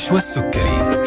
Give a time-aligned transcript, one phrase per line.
[0.00, 1.00] النشوى السكري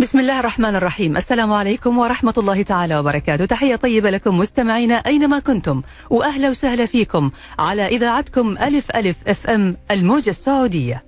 [0.00, 1.16] بسم الله الرحمن الرحيم.
[1.16, 3.44] السلام عليكم ورحمة الله تعالى وبركاته.
[3.44, 5.82] تحية طيبة لكم مستمعينا أينما كنتم.
[6.10, 11.02] وأهلا وسهلا فيكم على إذاعتكم ألف ألف أف أم الموجة السعودية.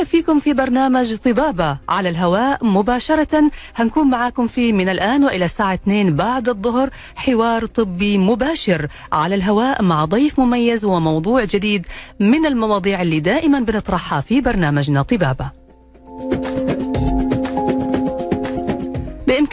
[0.00, 1.78] نرحب فيكم في برنامج طبابة.
[1.88, 8.18] على الهواء مباشرة هنكون معاكم فيه من الآن وإلى الساعة 2 بعد الظهر حوار طبي
[8.18, 8.88] مباشر.
[9.12, 11.86] على الهواء مع ضيف مميز وموضوع جديد
[12.20, 15.50] من المواضيع اللي دائما بنطرحها في برنامجنا طبابة.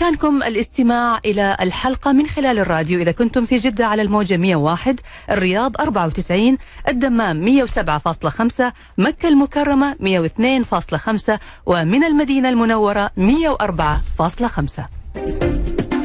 [0.07, 3.01] بإمكانكم الاستماع إلى الحلقة من خلال الراديو.
[3.01, 4.99] إذا كنتم في جدة على الموجة 101
[5.31, 6.57] الرياض 94
[6.87, 8.63] الدمام 107.5
[8.97, 15.96] مكة المكرمة 102.5 ومن المدينة المنورة 104.5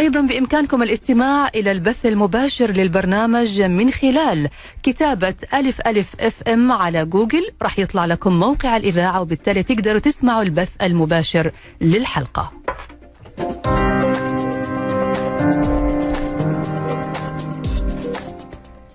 [0.00, 4.48] أيضا بإمكانكم الاستماع إلى البث المباشر للبرنامج من خلال
[4.82, 7.50] كتابة ألف ألف FM على جوجل.
[7.62, 12.52] راح يطلع لكم موقع الإذاعة وبالتالي تقدروا تسمعوا البث المباشر للحلقة.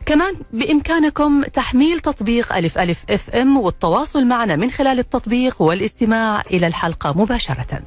[0.06, 7.14] كمان بإمكانكم تحميل تطبيق ألف ألف FM والتواصل معنا من خلال التطبيق والاستماع إلى الحلقة
[7.18, 7.82] مباشرةً.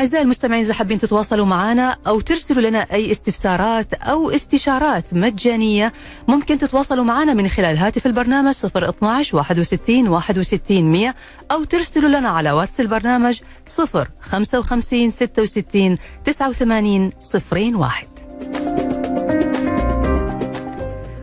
[0.00, 5.92] أعزائي المستمعين إذا حابين تتواصلوا معنا أو ترسلوا لنا أي استفسارات أو استشارات مجانية
[6.28, 11.14] ممكن تتواصلوا معنا من خلال هاتف البرنامج 012 61 61 100
[11.50, 17.10] أو ترسلوا لنا على واتس البرنامج 0 55 66 89
[17.50, 18.08] 01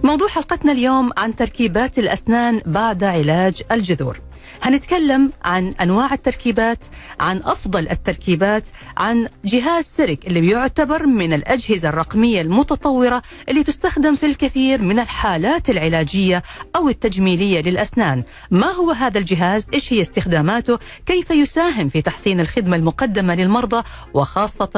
[0.03, 4.20] موضوع حلقتنا اليوم عن تركيبات الأسنان بعد علاج الجذور.
[4.63, 6.86] هنتكلم عن أنواع التركيبات
[7.20, 8.67] عن أفضل التركيبات
[8.98, 15.70] عن جهاز سيرك اللي بيعتبر من الأجهزة الرقمية المتطورة اللي تستخدم في الكثير من الحالات
[15.70, 16.43] العلاجية
[16.76, 18.23] أو التجميلية للأسنان.
[18.52, 23.83] ما هو هذا الجهاز؟ إيش هي استخداماته؟ كيف يساهم في تحسين الخدمة المقدمة للمرضى؟
[24.14, 24.70] وخاصة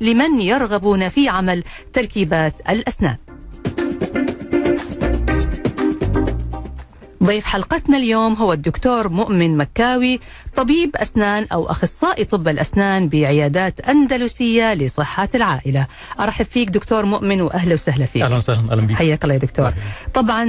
[0.00, 1.62] لمن يرغبون في عمل
[1.92, 3.16] تركيبات الأسنان.
[7.24, 10.20] ضيف حلقتنا اليوم هو الدكتور مؤمن مكاوي
[10.56, 15.86] طبيب أسنان أو أخصائي طب الأسنان بعيادات أندلسية لصحة العائلة.
[16.20, 18.22] أرحب فيك دكتور مؤمن وأهلا وسهلا فيك.
[18.22, 19.72] أهلا وسهلا أهلا بك حياك الله يا دكتور.
[20.14, 20.44] طبعا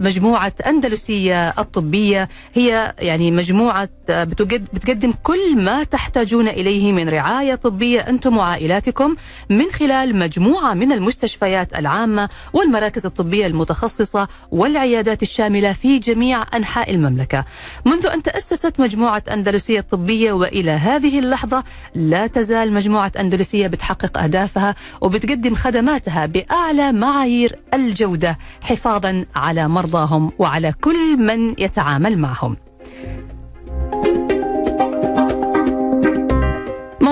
[0.00, 8.36] مجموعة أندلسية الطبية هي يعني مجموعة بتقدم كل ما تحتاجون إليه من رعاية طبية أنتم
[8.36, 9.16] وعائلاتكم
[9.50, 16.15] من خلال مجموعة من المستشفيات العامة والمراكز الطبية المتخصصة والعيادات الشاملة في جميع
[16.54, 17.44] أنحاء المملكة.
[17.84, 24.74] منذ أن تأسست مجموعة أندلسية الطبية وإلى هذه اللحظة لا تزال مجموعة أندلسية بتحقق أهدافها
[25.00, 32.56] وبتقدم خدماتها بأعلى معايير الجودة حفاظا على مرضاهم وعلى كل من يتعامل معهم.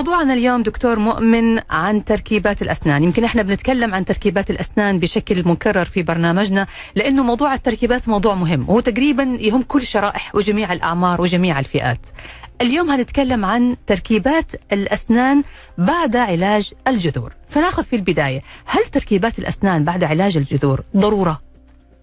[0.05, 5.85] موضوعنا اليوم دكتور مؤمن عن تركيبات الأسنان، يمكن إحنا بنتكلم عن تركيبات الأسنان بشكل مكرر
[5.85, 6.67] في برنامجنا
[6.97, 12.09] لأنه موضوع التركيبات موضوع مهم وهو تقريبا يهم كل شرائح وجميع الأعمار وجميع الفئات.
[12.61, 15.43] اليوم هنتكلم عن تركيبات الأسنان
[15.79, 21.41] بعد علاج الجذور، فناخذ في البداية، هل تركيبات الأسنان بعد علاج الجذور ضرورة؟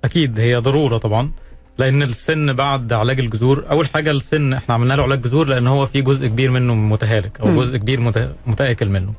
[0.03, 1.31] أكيد هي ضرورة طبعا
[1.81, 5.85] لأن السن بعد علاج الجذور أول حاجة السن إحنا عملنا له علاج جذور لأن هو
[5.85, 7.55] في جزء كبير منه متهالك أو.
[7.61, 9.13] جزء كبير مت- متآكل منه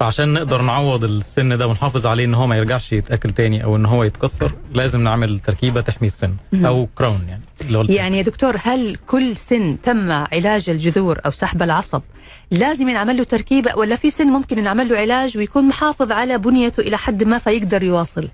[0.00, 3.86] فعشان نقدر نعوض السن ده ونحافظ عليه إن هو ما يرجعش يتآكل تاني أو إن
[3.86, 6.34] هو يتكسر لازم نعمل تركيبة تحمي السن.
[6.54, 11.30] أو كراون يعني اللي هو يعني يا دكتور هل كل سن تم علاج الجذور أو
[11.30, 12.02] سحب العصب
[12.50, 16.80] لازم ينعمل له تركيبة ولا في سن ممكن ينعمل له علاج ويكون محافظ على بنيته
[16.80, 18.28] إلى حد ما فيقدر يواصل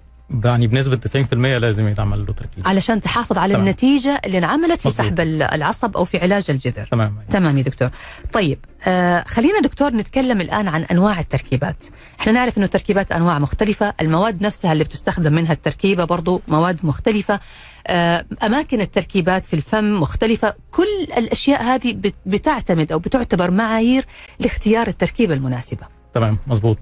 [0.45, 3.67] يعني بنسبة 90% لازم يتعمل له تركيبه علشان تحافظ على تمام.
[3.67, 4.91] النتيجة اللي انعملت في.
[4.91, 6.89] سحب ال- العصب أو في علاج الجذر.
[6.91, 7.15] تمام.
[7.31, 7.89] تمام يا دكتور.
[8.33, 11.85] طيب آه خلينا دكتور نتكلم الآن عن أنواع التركيبات.
[12.21, 17.41] إحنا نعرف أنه التركيبات أنواع مختلفة المواد نفسها اللي بتستخدم منها التركيبة برضو مواد مختلفة
[17.87, 20.55] آه أماكن التركيبات في الفم مختلفة.
[20.71, 20.87] كل
[21.19, 24.05] الأشياء هذه بت- بتعتمد أو بتعتبر معايير
[24.41, 25.83] لاختيار التركيبة المناسبة.
[26.15, 26.79] تمام مظبوط.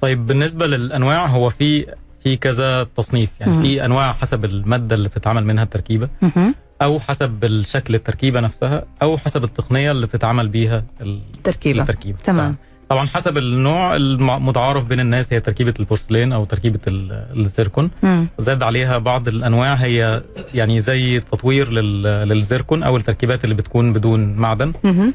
[0.00, 1.86] طيب بالنسبة للأنواع هو في
[2.24, 3.62] في كذا تصنيف يعني مم.
[3.62, 6.54] في أنواع حسب المادة اللي بتتعمل منها التركيبة مهم.
[6.82, 12.56] أو حسب الشكل التركيبة نفسها أو حسب التقنية اللي بتتعمل بيها ال- تركيبة التركيبة تمام
[12.88, 18.28] طبعا حسب النوع المتعارف بين الناس هي تركيبة البورسلين أو تركيبة ال- الزيركون مم.
[18.38, 20.22] زاد عليها بعض الأنواع هي
[20.54, 25.14] يعني زي تطوير لل- للزيركون أو التركيبات اللي بتكون بدون معدن مهم.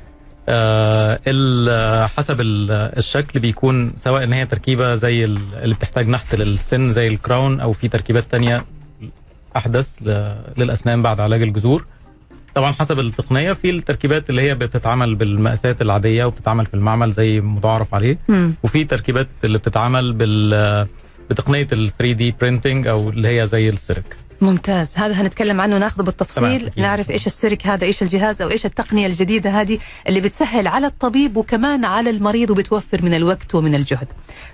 [0.50, 6.92] آه حسب ال- الشكل بيكون سواء إن هي تركيبة زي ال- اللي بتحتاج نحت للسن
[6.92, 8.66] زي الكراون أو في تركيبات تانية
[9.58, 9.98] أحدث
[10.58, 11.86] للأسنان بعد علاج الجذور.
[12.56, 17.94] طبعا حسب التقنية في التركيبات اللي هي بتتعمل بالمقاسات العادية وبتتعمل في المعمل زي متعارف
[17.96, 18.18] عليه.
[18.64, 20.88] وفي تركيبات اللي بتتعمل بال
[21.30, 24.18] بتقنية ال 3D printing أو اللي هي زي ال CEREC.
[24.42, 26.80] ممتاز هذا هنتكلم عنه ناخذه بالتفصيل أكيد.
[26.80, 30.88] نعرف إيش ال CEREC هذا إيش الجهاز أو إيش التقنية الجديدة هذه اللي بتسهل على
[30.88, 34.08] الطبيب وكمان على المريض وبتوفر من الوقت ومن الجهد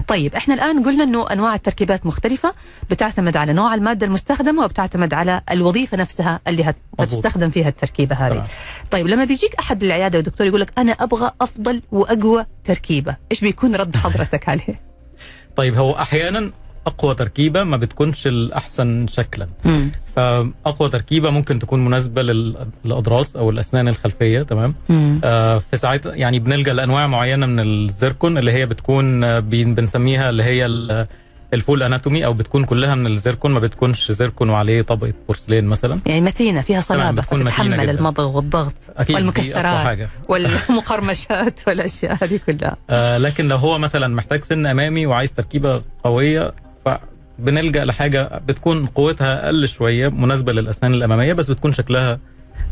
[0.07, 2.53] طيب إحنا الآن قلنا إنه أنواع التركيبات مختلفة
[2.89, 6.73] بتعتمد على نوع المادة المستخدمة وبتعتمد على الوظيفة نفسها اللي.
[6.99, 8.47] هتستخدم فيها التركيبة هذه تمام.
[8.91, 13.75] طيب لما بيجيك أحد العيادة ودكتور يقول لك أنا أبغى أفضل وأقوى تركيبة إيش بيكون
[13.75, 14.81] رد حضرتك عليه
[15.57, 16.51] طيب هو أحيانا
[16.87, 19.91] أقوى تركيبة ما بتكونش الأحسن شكلا مم.
[20.15, 22.55] فأقوى تركيبة ممكن تكون مناسبة لل-
[22.85, 25.21] للاضراس أو الأسنان الخلفية تمام مم.
[25.23, 29.39] آه في ساعات يعني بنلجأ لأنواع معينة من الزيركون اللي هي بتكون
[29.75, 31.07] بنسميها اللي هي ال-
[31.53, 36.21] الفول أناتومي أو بتكون كلها من الزيركون ما بتكونش زيركون وعليه طبقة بورسلين مثلا يعني
[36.21, 37.91] متينة فيها صلابة بتكون جداً.
[37.91, 39.97] المضغ والضغط أقوى والمكسرات
[40.29, 46.53] والمقرمشات والأشياء هذه كلها آه لكن لو هو مثلا محتاج سن أمامي وعايز تركيبة قوية
[46.85, 52.19] فبنلجأ لحاجة بتكون قوتها أقل شوية مناسبة للأسنان الأمامية بس بتكون شكلها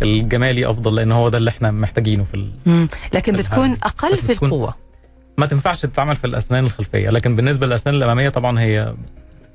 [0.01, 2.51] الجمالي أفضل لأن هو ده اللي إحنا محتاجينه في ال...
[2.65, 2.87] مم.
[3.13, 3.77] لكن بتكون.
[3.83, 4.75] أقل في القوة
[5.37, 8.93] ما تنفعش تتعمل في الأسنان الخلفية لكن بالنسبة للأسنان الأمامية طبعا هي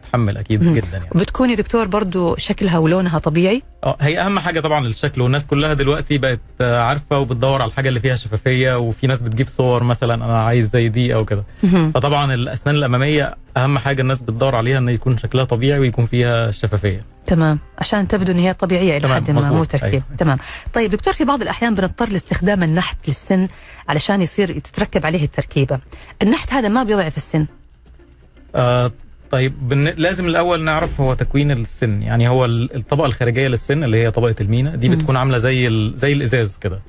[0.08, 0.75] تتحمل أكيد مم.
[0.75, 1.08] جدا يعني.
[1.14, 5.75] بتكون يا دكتور برضو شكلها ولونها طبيعي؟ آه هي أهم حاجة طبعا الشكل والناس كلها
[5.75, 10.14] دلوقتي بقت آه، عارفة وبتدور على الحاجة اللي فيها شفافية وفي ناس بتجيب صور مثلا
[10.14, 11.44] أنا عايز زي دي أو كده.
[11.94, 17.05] فطبعا الأسنان الأمامية أهم حاجة الناس بتدور عليها إن يكون شكلها طبيعي ويكون فيها شفافية.
[17.26, 17.58] تمام.
[17.78, 19.88] عشان تبدو إن هي طبيعية إلى حد ما مو تركيب.
[19.93, 20.02] أيوة.
[20.19, 20.38] تمام.
[20.72, 23.49] طيب دكتور في بعض الأحيان بنضطر لاستخدام النحت للسن
[23.88, 25.78] علشان يصير تتركب عليه التركيبة.
[26.22, 27.46] النحت هذا ما بيضعف السن؟
[28.55, 28.93] آه
[29.30, 29.84] طيب بن...
[29.84, 34.34] لازم الأول نعرف هو تكوين السن يعني هو ال- الطبقة الخارجية للسن اللي هي طبقة
[34.40, 34.88] المينا دي.
[34.88, 35.92] بتكون عاملة زي ال...
[35.96, 36.80] زي الإزاز كده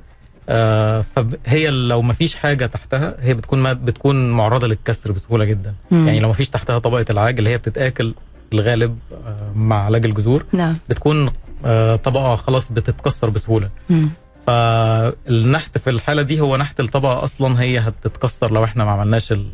[0.50, 5.74] آه فهي لو ما فيش حاجة تحتها هي بتكون ما بتكون معرضة للكسر بسهولة جدا
[5.92, 6.08] مم.
[6.08, 8.14] يعني لو ما فيش تحتها طبقة العاج اللي هي بتتآكل
[8.50, 8.98] في الغالب
[9.28, 11.30] آه مع علاج الجذور نعم بتكون
[11.66, 14.10] آه طبقة خلاص بتتكسر بسهولة مم.
[14.48, 19.46] فالنحت في الحالة دي هو نحت الطبقة أصلا هي هتتكسر لو إحنا ما عملناش ال...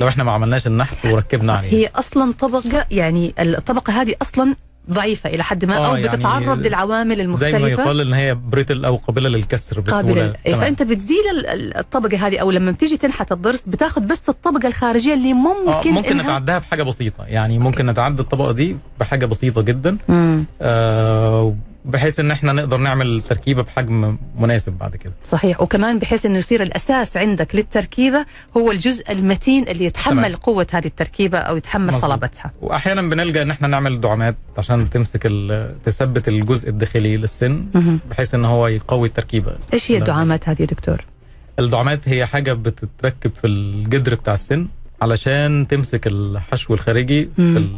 [0.00, 1.72] لو إحنا ما عملناش النحت وركبنا عليه.
[1.72, 4.54] هي أصلا طبقة يعني الطبقة هذه أصلا
[4.90, 7.68] ضعيفة إلى حد ما آه، أو يعني بتتعرض للعوامل زي ما المختلفة.
[7.68, 10.34] يقال ان هي بريتل أو قابلة للكسر قابلة.
[10.46, 10.54] إيه،.
[10.54, 15.14] فأنت بتزيل ال- ال- الطبقة هذه أو لما بتيجي تنحت الضرس بتاخذ بس الطبقة الخارجية
[15.14, 16.22] اللي آه ممكن ممكن إنها...
[16.24, 17.24] نتعداها بحاجة بسيطة.
[17.24, 19.96] يعني ممكن نتعدى الطبقة دي بحاجة بسيطة جدا.
[20.62, 21.54] آه
[21.84, 26.62] بحيث إن إحنا نقدر نعمل تركيبة بحجم مناسب بعد كده صحيح وكمان بحيث إنه يصير
[26.62, 28.26] الأساس عندك للتركيبة
[28.56, 30.34] هو الجزء المتين اللي يتحمل تمام.
[30.36, 32.02] قوة هذه التركيبة أو يتحمل مظبوط.
[32.02, 35.22] صلابتها وأحيانا بنلجأ إن إحنا نعمل دعامات عشان تمسك
[35.84, 37.66] تثبت الجزء الداخلي للسن.
[38.10, 39.98] بحيث إن هو يقوي التركيبة إيش هي.
[39.98, 41.04] الدعامات هذه يا دكتور؟
[41.58, 44.66] الدعامات هي حاجة بتتركب في الجدر بتاع السن
[45.02, 47.28] علشان تمسك الحشو الخارجي.
[47.36, 47.68] في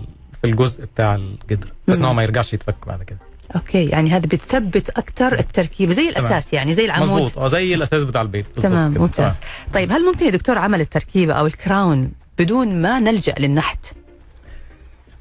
[0.41, 2.05] في الجزء بتاع الجدر بس إن.
[2.05, 3.19] هو ما يرجعش يتفك بعد كده
[3.57, 7.11] okay يعني هذا بتثبت أكثر التركيبه زي الأساس يعني زي العمود.
[7.11, 7.39] مظبوط.
[7.39, 8.47] آه زي الأساس بتاع البيت.
[8.63, 9.01] تمام كده.
[9.01, 9.39] ممتاز.
[9.75, 13.87] طيب هل ممكن يا دكتور عمل التركيبة أو ال crown بدون ما نلجأ للنحت؟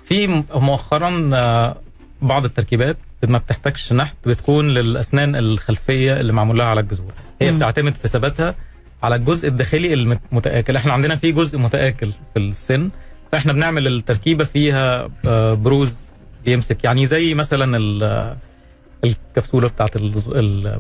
[0.06, 1.76] في مؤخرا آه،
[2.22, 7.14] بعض التركيبات ما بتحتاجش نحت بتكون للأسنان الخلفية اللي معمول لها على الجذور.
[7.42, 7.58] هي مم.
[7.58, 8.56] بتعتمد في ثباتها
[9.04, 12.90] على الجزء الداخلي المتآكل إحنا عندنا في جزء متآكل في السن
[13.32, 15.98] فإحنا بنعمل التركيبة فيها آه، بروز
[16.50, 18.36] بيمسك يعني زي مثلا ال-
[19.04, 19.92] الكبسولة بتاعت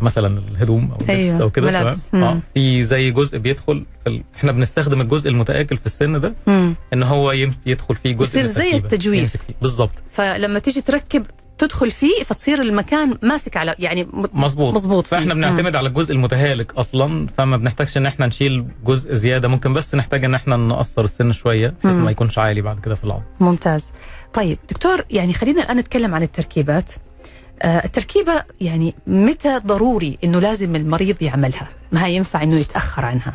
[0.01, 1.69] مثلا الهدوم أو اللبس أيوة، أو كده
[2.11, 2.23] تمام.
[2.23, 2.39] آه.
[2.53, 4.23] في زي جزء بيدخل في ال...
[4.35, 6.75] إحنا بنستخدم الجزء المتآكل في السن ده مم.
[6.93, 7.31] إن هو
[7.65, 8.75] يدخل فيه جزء يصير زي.
[8.75, 9.19] التجويف.
[9.21, 9.39] يمسك.
[9.61, 11.25] بالظبط فلما تيجي تركب
[11.59, 15.07] تدخل فيه فتصير المكان ماسك على يعني مظبوط مظبوط.
[15.07, 15.33] فإحنا.
[15.33, 20.25] بنعتمد على الجزء المتهالك أصلا فما بنحتاجش إن إحنا نشيل جزء زيادة ممكن بس نحتاج
[20.25, 21.95] إن إحنا نقصر السن شوية بحيث.
[21.95, 23.91] ما يكونش عالي بعد كده في العظم ممتاز
[24.33, 26.91] طيب دكتور يعني خلينا الآن نتكلم عن التركيبات
[27.61, 33.33] آه التركيبة يعني متى ضروري إنه لازم المريض يعملها ما ينفع إنه يتأخر عنها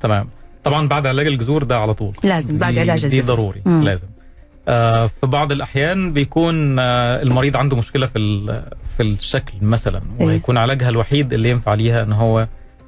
[0.00, 0.28] تمام
[0.64, 3.36] طبعا بعد علاج الجذور ده على طول لازم بعد دي- علاج دي الجذور.
[3.36, 3.82] ضروري مم.
[3.82, 4.08] لازم
[5.06, 8.18] في بعض الأحيان بيكون آه المريض عنده مشكلة في
[8.96, 10.26] في الشكل مثلا إيه.
[10.26, 12.46] ويكون علاجها الوحيد اللي ينفع ليها إن هو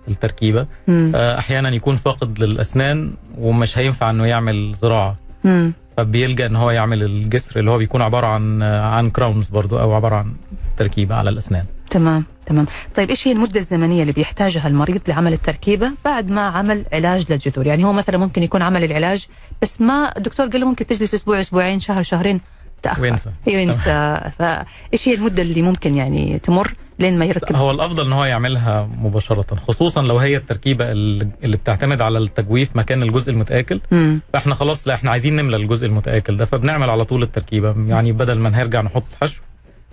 [0.09, 1.13] التركيبة مم.
[1.15, 5.73] آه أحيانا يكون فاقد للأسنان ومش هينفع إنه يعمل زراعة مم.
[5.97, 10.17] فبيلجأ إن هو يعمل الجسر اللي هو بيكون عبارة عن عن كراونز برضو أو عبارة
[10.17, 10.33] عن
[10.77, 12.67] تركيبة على الأسنان تمام تمام.
[12.97, 17.67] طيب إيش هي المدة الزمنية اللي بيحتاجها المريض لعمل التركيبة بعد ما عمل علاج للجذور؟
[17.67, 19.27] يعني هو مثلا ممكن يكون عمل العلاج
[19.63, 22.41] بس ما الدكتور قال له ممكن تجلس أسبوع أسبوعين شهر شهرين
[22.83, 23.03] تأخر.
[23.03, 23.31] وينسى.
[23.47, 28.25] ينسى فايش هي المدة اللي ممكن يعني تمر لين ما يركب؟ هو الأفضل إن هو
[28.25, 33.81] يعملها مباشرة خصوصا لو هي التركيبة اللي اللي بتعتمد على التجويف مكان الجزء المتآكل.
[33.91, 34.21] مم.
[34.33, 37.75] فإحنا خلاص لا إحنا عايزين نملى الجزء المتآكل ده فبنعمل على طول التركيبة.
[37.89, 39.41] يعني بدل ما نرجع نحط حشو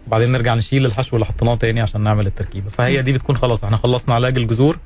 [0.10, 3.78] وبعدين نرجع نشيل الحشو اللي حطيناه تاني عشان نعمل التركيبة فهي دي بتكون خلاص إحنا
[3.78, 4.78] خلصنا علاج الجذور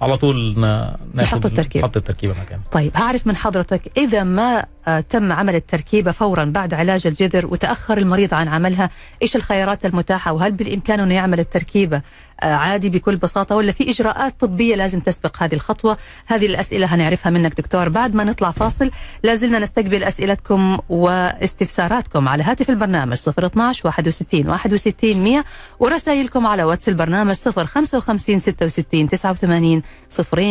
[0.00, 1.86] على طول ناخد نحط التركيبة.
[1.86, 4.64] نحط التركيبة مكانها طيب هعرف من حضرتك إذا ما
[5.08, 8.90] تم عمل التركيبة فورا بعد علاج الجذر وتأخر المريض عن عملها.
[9.22, 12.02] إيش الخيارات المتاحة؟ وهل بالإمكان أنه يعمل التركيبة
[12.42, 17.32] آه، عادي بكل بساطة ولا في إجراءات طبية لازم تسبق هذه الخطوة؟ هذه الأسئلة هنعرفها
[17.32, 17.88] منك دكتور.
[17.88, 18.90] بعد ما نطلع فاصل
[19.22, 25.44] لازلنا نستقبل أسئلتكم واستفساراتكم على هاتف البرنامج 012 61 61 100
[25.80, 29.82] ورسائلكم على واتس البرنامج 055 66 89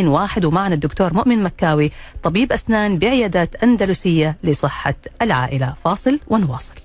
[0.08, 1.92] 01 ومعنا الدكتور مؤمن مكاوي
[2.24, 4.25] طبيب أسنان بعيادات أندلسية.
[4.44, 5.74] لصحة العائلة.
[5.84, 6.76] فاصل ونواصل.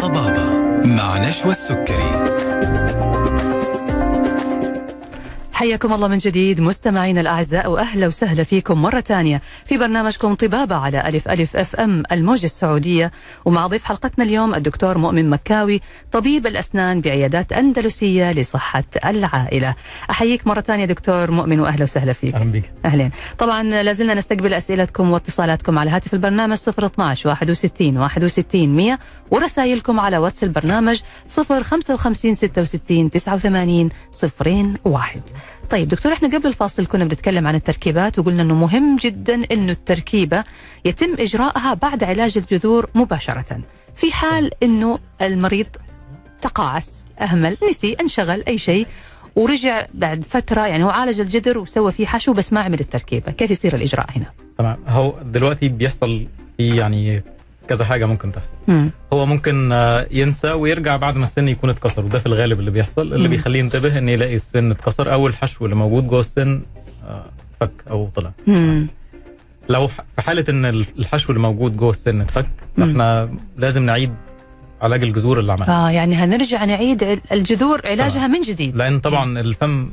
[0.00, 0.44] طبابة
[5.64, 11.08] حياكم الله من جديد مستمعينا الأعزاء وأهلا وسهلا فيكم مرة ثانية في برنامجكم طبابة على
[11.08, 13.12] ألف ألف أف أم الموجة السعودية.
[13.44, 15.80] ومع ضيف حلقتنا اليوم الدكتور مؤمن مكاوي
[16.12, 19.74] طبيب الأسنان بعيادات أندلسية لصحة العائلة.
[20.10, 22.34] أحييك مرة ثانية دكتور مؤمن وأهلا وسهلا فيك.
[22.34, 23.10] أهلا بيك أهلين.
[23.38, 28.98] طبعا لازلنا نستقبل أسئلتكم واتصالاتكم على هاتف البرنامج 012 61 61 100
[29.30, 33.90] ورسائلكم على واتس البرنامج 055 66 89
[34.84, 35.20] 01
[35.70, 40.44] طيب دكتور إحنا قبل الفاصل كنا بنتكلم عن التركيبات وقلنا إنه مهم جدا إنه التركيبة
[40.84, 43.60] يتم إجراءها بعد علاج الجذور مباشرة.
[43.96, 45.66] في حال إنه المريض
[46.40, 48.86] تقاعس أهمل نسي انشغل أي شيء
[49.36, 53.32] ورجع بعد فترة يعني هو عالج الجذر وسوى فيه حشو بس ما عمل التركيبة.
[53.32, 54.26] كيف يصير الإجراء هنا؟
[54.58, 54.78] تمام.
[54.86, 57.22] هو دلوقتي بيحصل في يعني
[57.68, 58.90] كذا حاجة ممكن تحصل مم.
[59.12, 63.02] هو ممكن آه، ينسى ويرجع بعد ما السن يكون اتكسر وده في الغالب اللي بيحصل
[63.02, 63.34] اللي مم.
[63.34, 66.62] بيخليه ينتبه إن يلاقي السن اتكسر أو الحشو اللي موجود جوه السن
[67.06, 67.24] آه،
[67.60, 68.86] فك أو طلع مم.
[69.68, 70.64] لو في حالة إن
[70.98, 72.46] الحشو اللي موجود جوه السن اتفك.
[72.76, 74.14] فإحنا لازم نعيد
[74.82, 79.88] علاج الجذور اللي عملها آه يعني هنرجع نعيد الجذور علاجها من جديد لأن طبعا الفم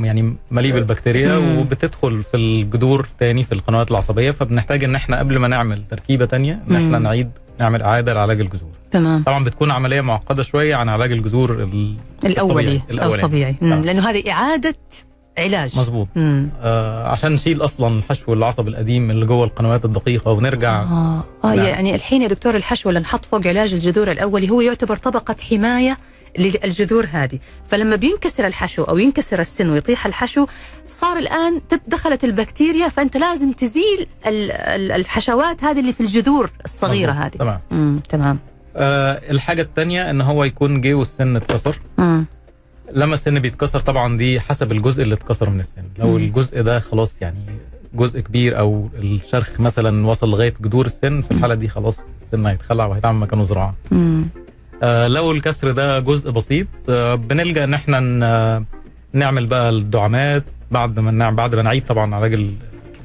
[0.00, 1.36] يعني مليء بالبكتيريا.
[1.60, 6.60] وبتدخل في الجذور تاني في القنوات العصبية فبنحتاج إن إحنا قبل ما نعمل تركيبة تانية
[6.70, 6.98] إن إحنا.
[6.98, 11.96] نعيد نعمل إعادة لعلاج الجذور تمام طبعا بتكون عملية معقدة شوية عن علاج الجذور ال-
[12.24, 13.56] الأولي الطبيعي.
[13.62, 13.80] آه.
[13.80, 14.74] لأنه هذه إعادة
[15.38, 16.08] علاج مظبوط.
[16.16, 21.58] آه عشان نشيل أصلا الحشو العصبي القديم اللي جوه القنوات الدقيقة ونرجع آه, آه نعم.
[21.66, 25.96] يعني الحين يا دكتور الحشو اللي نحط فوق علاج الجذور الأولي هو يعتبر طبقة حماية
[26.38, 27.38] للجذور هذه.
[27.68, 30.46] فلما بينكسر الحشو أو ينكسر السن ويطيح الحشو
[30.86, 37.12] صار الآن دخلت البكتيريا فأنت لازم تزيل ال- ال- الحشوات هذه اللي في الجذور الصغيرة
[37.12, 37.24] مظبوط.
[37.24, 37.58] هذه.
[37.70, 37.96] تمام.
[38.08, 38.38] تمام.
[38.76, 41.78] آه الحاجة الثانية إن هو يكون جه والسن اتكسر.
[42.92, 45.82] لما السن بيتكسر طبعا دي حسب الجزء اللي اتكسر من السن.
[45.98, 46.16] لو مم.
[46.16, 47.38] الجزء ده خلاص يعني
[47.94, 52.86] جزء كبير أو الشرخ مثلا وصل لغاية جذور السن في الحالة دي خلاص السن هيتخلع
[52.86, 53.74] وهيتعمل مكانه زراعة.
[55.06, 58.64] لو الكسر ده جزء بسيط آه بنلجأ إن إحنا ن-
[59.12, 62.54] نعمل بقى الدعامات بعد ما نعمل بعد ما نعيد طبعا علاج ال-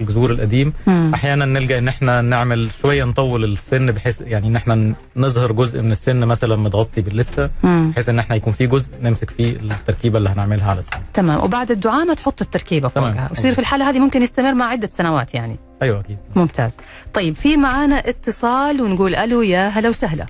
[0.02, 0.74] الجذور القديم.
[0.88, 5.82] امم أحيانا نلجأ إن إحنا نعمل شوية نطول السن بحيث يعني إن إحنا نظهر جزء
[5.82, 10.30] من السن مثلا متغطي باللثة بحيث إن إحنا يكون في جزء نمسك فيه التركيبة اللي
[10.30, 11.00] هنعملها على السن.
[11.14, 11.44] تمام.
[11.44, 12.88] وبعد الدعامة تحط التركيبة.
[12.88, 15.56] فوقها ويصير في الحالة هذه ممكن يستمر مع عدة سنوات يعني.
[15.82, 16.18] أيوه أكيد.
[16.36, 16.78] ممتاز.
[17.14, 20.26] طيب في معانا اتصال ونقول ألو يا هلا وسهلا.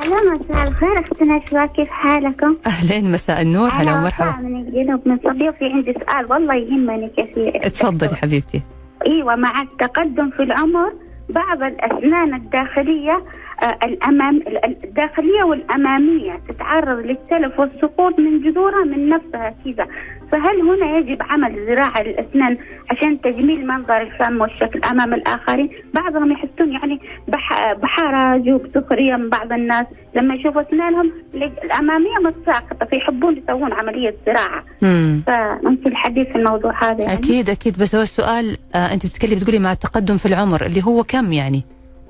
[0.00, 1.00] أهلا مساء الخير.
[1.00, 3.68] أختي نشوى كيف حالكم؟ أهلين مساء النور.
[3.68, 4.42] هلا ومرحبا.
[4.42, 8.62] من الجنوب من صديقي عندي سؤال والله يهمني كثير اتفضلي حبيبتي.
[9.06, 10.92] إيوه مع التقدم في العمر
[11.28, 13.24] بعض الأسنان الداخلية
[13.62, 19.86] آه، الأمام ال- الداخلية والأمامية تتعرض للتلف والسقوط من جذورها من نفسها كذا.
[20.32, 22.58] فهل هنا يجب عمل زراعة للأسنان
[22.90, 29.52] عشان تجميل منظر الفم والشكل أمام الآخرين؟ بعضهم يحسون يعني بح- بحرج وبسخريه من بعض
[29.52, 29.86] الناس.
[30.14, 34.64] لما يشوفوا أسنانهم ال- الأمامية متساقطة فيحبون يسوون عملية زراعة.
[34.82, 37.12] امم فممكن الحديث في الموضوع هذا يعني.
[37.18, 37.78] أكيد أكيد.
[37.78, 41.62] بس هو السؤال آه أنت بتتكلمي بتقولي مع التقدم في العمر اللي هو كم يعني؟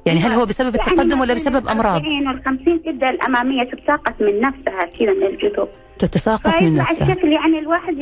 [0.07, 4.85] يعني هل هو بسبب التقدم ولا بسبب أمراض؟ ال وال50 تبدا الأمامية تتساقط من نفسها
[4.99, 5.69] كذا من الجذور.
[5.99, 7.13] تتساقط من فيطلع نفسها.
[7.13, 7.95] الشكل يعني الواحد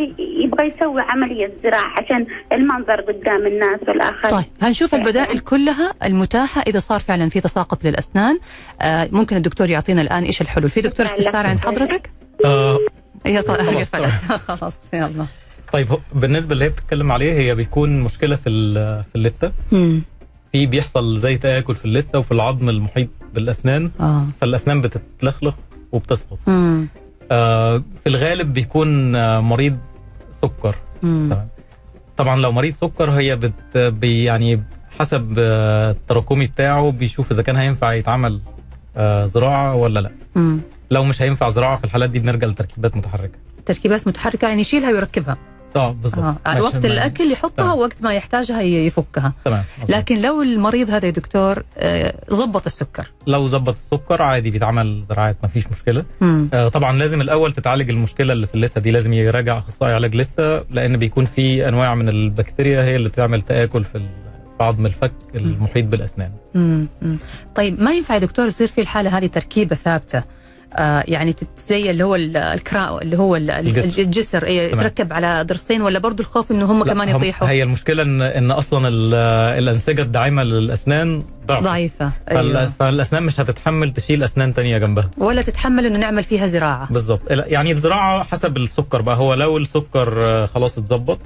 [0.44, 4.30] يبغى يسوي عملية زراعة عشان المنظر قدام الناس والآخرين.
[4.30, 8.38] طيب هنشوف البدائل كلها المتاحة إذا صار فعلا في تساقط للأسنان.
[8.82, 11.06] آه ممكن الدكتور يعطينا الآن إيش الحلول؟ في دكتور.
[11.06, 12.10] استفسار عند حضرتك؟
[12.44, 12.78] آه
[13.26, 13.58] هي خلاص.
[13.68, 15.26] قفلت خلاص يلا.
[15.72, 19.52] طيب بالنسبة اللي هي بتتكلم عليه هي بيكون مشكلة في ال- في اللثة.
[20.52, 23.90] في بيحصل زي تآكل في اللثة وفي العظم المحيط بالأسنان.
[24.00, 24.26] آه.
[24.40, 25.54] فالأسنان بتتلخلخ
[25.92, 26.38] وبتسقط.
[27.30, 29.78] آه في الغالب بيكون آه مريض
[30.42, 30.74] سكر.
[31.02, 31.48] تمام.
[32.16, 34.62] طبعا لو مريض سكر هي بت بي يعني
[34.98, 38.40] حسب آه، التراكمي بتاعه بيشوف إذا كان هينفع يتعمل
[38.96, 40.10] آه زراعة ولا لأ.
[40.34, 40.60] مم.
[40.90, 43.38] لو مش هينفع زراعة في الحالات دي بنرجع لتركيبات متحركة.
[43.66, 45.36] تركيبات متحركة يعني يشيلها ويركبها
[45.76, 46.62] آه بالظبط آه.
[46.62, 47.78] وقت الأكل يحطها تمام.
[47.78, 49.64] وقت ما يحتاجها يفكها تمام.
[49.88, 55.36] لكن لو المريض هذا يا دكتور آه، ظبط السكر لو ظبط السكر عادي بيتعمل زراعات
[55.42, 56.48] ما فيش مشكلة مم.
[56.54, 60.64] آه طبعا لازم الأول تتعالج المشكلة اللي في اللثة دي لازم يراجع أخصائي علاج لثة
[60.70, 64.06] لأن بيكون في أنواع من البكتيريا هي اللي بتعمل تآكل في
[64.60, 66.86] عظم الفك المحيط بالأسنان مم.
[67.02, 67.18] مم.
[67.54, 70.24] طيب ما ينفع يا دكتور يصير في الحالة هذه تركيبة ثابتة آه
[71.08, 74.02] يعني تت- زي اللي هو ال- الكرا اللي هو ال- الجسر.
[74.02, 74.44] الجسر.
[74.44, 78.88] إيه على ضرسين ولا برضو الخوف إنه هم كمان يطيحوا؟ هي المشكلة ان إن أصلا
[78.88, 79.14] ال-
[79.58, 82.10] الأنسجة الداعمة للأسنان ضعف ضعيفة.
[82.26, 82.72] فال- أيوة.
[82.78, 85.10] فالأسنان مش هتتحمل تشيل أسنان تانية جنبها.
[85.18, 86.88] ولا تتحمل إنه نعمل فيها زراعة.
[86.92, 87.20] بالظبط.
[87.30, 89.16] يعني الزراعة حسب السكر بقى.
[89.16, 91.18] هو لو السكر آه، خلاص اتظبط.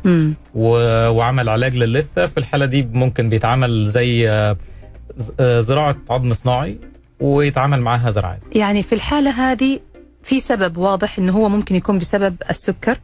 [0.54, 4.56] و- وعمل علاج للثه في الحالة دي ممكن بيتعمل زي آه،
[5.40, 6.78] آه، زراعة عظم صناعي.
[7.22, 9.80] ويتعامل معاها زراعات يعني في الحالة هذه
[10.22, 12.98] في سبب واضح إنه هو ممكن يكون بسبب السكر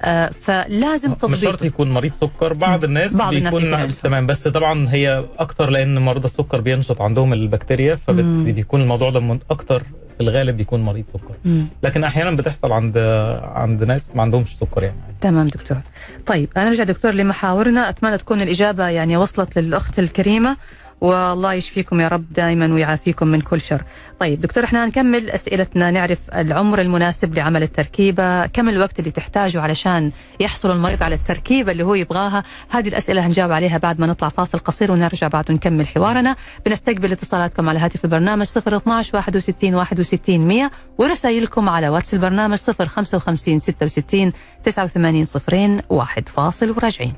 [0.00, 3.88] آه فلازم مش شرط تضبيط يكون مريض سكر بعض الناس بعض الناس بيكون.
[4.02, 7.94] تمام بس طبعا هي أكتر لأن مرضى السكر بينشط عندهم البكتيريا.
[7.94, 9.82] فبيكون الموضوع ده أكتر
[10.16, 11.34] في الغالب بيكون مريض سكر.
[11.44, 11.66] مم.
[11.82, 12.98] لكن أحيانا بتحصل عند
[13.42, 14.96] عند ناس ما عندهمش سكر يعني.
[15.20, 15.78] تمام دكتور.
[16.26, 17.88] طيب أنا نرجع دكتور لمحاورنا.
[17.88, 20.56] أتمنى تكون الإجابة يعني وصلت للأخت الكريمة.
[21.02, 23.84] والله يشفيكم يا رب دائما ويعافيكم من كل شر.
[24.20, 25.90] طيب دكتور إحنا نكمل أسئلتنا.
[25.90, 31.82] نعرف العمر المناسب لعمل التركيبة كم الوقت اللي تحتاجه علشان يحصل المريض على التركيبة اللي
[31.84, 36.36] هو يبغاها؟ هذه الأسئلة هنجاوب عليها بعد ما نطلع فاصل قصير ونرجع بعد ونكمل حوارنا.
[36.66, 44.32] بنستقبل اتصالاتكم على هاتف البرنامج 012 61 61 100 ورسائلكم على واتس البرنامج 055 66
[44.64, 47.12] 89 صفرين واحد فاصل وراجعين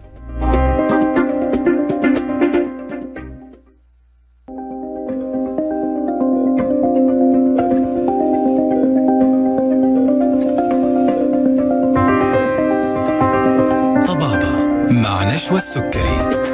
[15.02, 16.44] مع نشوى السكري.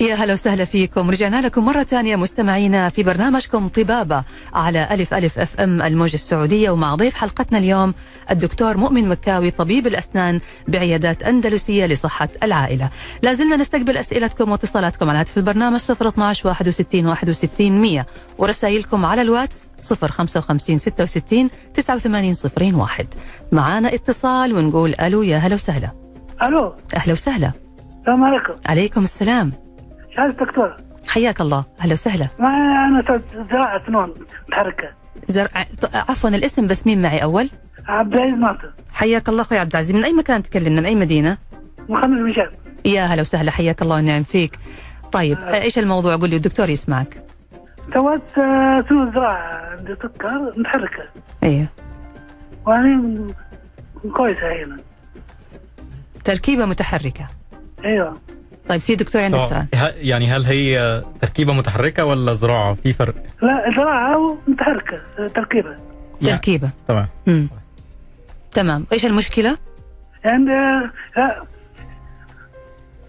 [0.00, 1.10] يا هلا وسهلا فيكم.
[1.10, 4.24] رجعنا لكم مرة ثانية مستمعينا في برنامجكم طبابة.
[4.54, 6.70] على ألف ألف أف أم الموجة السعودية.
[6.70, 7.94] ومع ضيف حلقتنا اليوم
[8.30, 12.90] الدكتور مؤمن مكاوي طبيب الأسنان بعيادات أندلسية لصحة العائلة.
[13.22, 18.06] لازلنا نستقبل أسئلتكم واتصالاتكم على هاتف البرنامج 012 61 61 100
[18.38, 23.06] ورسائلكم على الواتس 055 66 89 صفرين واحد.
[23.52, 25.90] معانا اتصال ونقول ألو يا هلا وسهلا.
[26.42, 26.74] ألو.
[26.96, 27.52] أهلا وسهلا.
[28.00, 28.52] السلام عليكم.
[28.66, 29.52] عليكم السلام.
[30.16, 30.76] شهادة دكتور؟
[31.08, 31.64] حياك الله.
[31.80, 32.28] أهلا وسهلا.
[32.38, 34.14] ما أنا أستاذ زراعة سنون
[34.48, 34.88] متحركة.
[35.28, 35.48] زر...
[35.94, 37.50] عفوا الاسم بس مين معي أول؟
[37.86, 38.72] عبد العزيز ناصر.
[38.92, 39.96] حياك الله أخوي عبد العزيز.
[39.96, 41.38] من أي مكان تكلمنا؟ من أي مدينة؟
[41.88, 42.50] مخمس مشان
[42.84, 44.58] يا هلا وسهلا حياك الله ونعم فيك.
[45.12, 47.24] طيب إيش الموضوع؟ قول لي الدكتور يسمعك.
[47.94, 51.04] سويت آه، سنون زراعة عندي سكر متحركة.
[51.42, 51.66] أيوه
[52.66, 53.26] وأنا
[54.16, 54.78] كويسة هنا
[56.24, 57.26] تركيبة متحركة.
[57.84, 58.16] أيوه.
[58.68, 59.38] طيب في دكتور عندك.
[59.40, 59.66] سؤال.
[59.74, 63.14] ه- يعني هل هي تركيبة متحركة ولا زراعة؟ في فرق.
[63.42, 65.76] لا زراعة متحركة آه، تركيبة.
[66.22, 66.70] يعني- تركيبة.
[66.88, 67.06] تمام.
[68.52, 68.86] تمام.
[68.92, 69.58] إيش المشكلة؟
[70.24, 70.44] يعني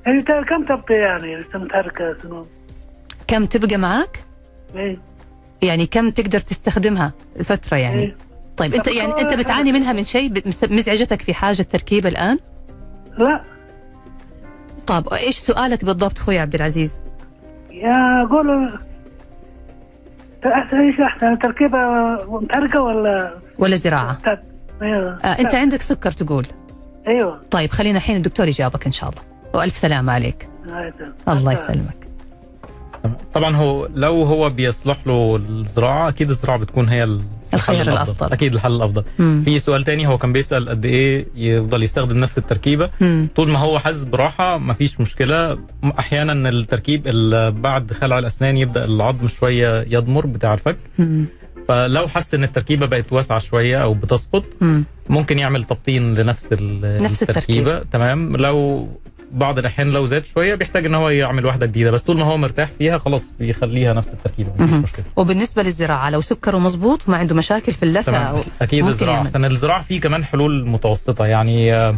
[0.05, 2.45] يعني كم تبقى يعني؟ لسه متحركة سنون
[3.27, 4.19] كم تبقى معك
[4.75, 4.97] إيه.
[5.61, 8.15] يعني كم تقدر تستخدمها الفترة يعني؟ إيه.
[8.57, 12.37] طيب أنت يعني أنت بتعاني منها من شيء؟ مزعجتك في حاجة تركيبه الآن؟
[13.17, 13.43] لا.
[14.89, 16.99] طب إيش سؤالك بالضبط أخوي عبد العزيز؟
[17.71, 18.69] يا قولوا
[20.45, 21.77] احسن إيش أحسن تركيبة
[22.25, 24.17] متحركة ولا ولا زراعة؟
[24.81, 25.17] أيوه.
[25.25, 26.47] آه أنت عندك سكر تقول.
[27.07, 27.41] أيوه.
[27.51, 29.21] طيب خلينا الحين الدكتور يجاوبك إن شاء الله.
[29.53, 30.49] وألف سلامة عليك.
[31.27, 32.08] الله يسلمك.
[33.33, 38.33] طبعا هو لو هو بيصلح له الزراعة أكيد الزراعة بتكون هي الخيار الحل الأفضل.
[38.33, 39.03] أكيد الحل الأفضل.
[39.19, 39.41] مم.
[39.45, 42.89] في سؤال تاني هو كان بيسأل قد إيه يفضل يستخدم نفس التركيبة.
[43.01, 43.27] مم.
[43.35, 45.59] طول ما هو حاسس براحة مفيش مشكلة.
[45.99, 47.07] أحيانا التركيب
[47.61, 51.25] بعد خلع الأسنان يبدأ العظم شوية يضمر بتاع الفك مم.
[51.67, 54.83] فلو حس إن التركيبة بقت واسعة شوية أو بتسقط مم.
[55.09, 57.79] ممكن يعمل تبطين لنفس نفس التركيبة.
[57.79, 58.37] تمام.
[58.37, 58.89] لو
[59.31, 62.37] بعض الاحيان لو زاد شوية بيحتاج إن هو يعمل واحدة جديدة بس طول ما هو
[62.37, 64.75] مرتاح فيها خلاص بيخليها نفس التركيبه مفيش.
[64.75, 69.21] مشكلة وبالنسبة للزراعة لو سكره مظبوط وما عنده مشاكل في اللثة أو أكيد الزراعة.
[69.21, 71.95] احسن الزراعة فيه كمان حلول متوسطة يعني آه،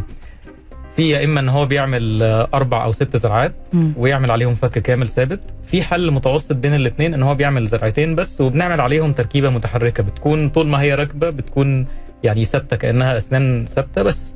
[0.96, 3.54] في يا إما إن هو بيعمل آه، أربع أو ست زرعات.
[3.96, 8.40] ويعمل عليهم فك كامل ثابت في حل متوسط بين الاثنين إن هو بيعمل زرعتين بس
[8.40, 11.86] وبنعمل عليهم تركيبة متحركة بتكون طول ما هي راكبة بتكون
[12.22, 14.34] يعني ثابتة كأنها أسنان ثابتة بس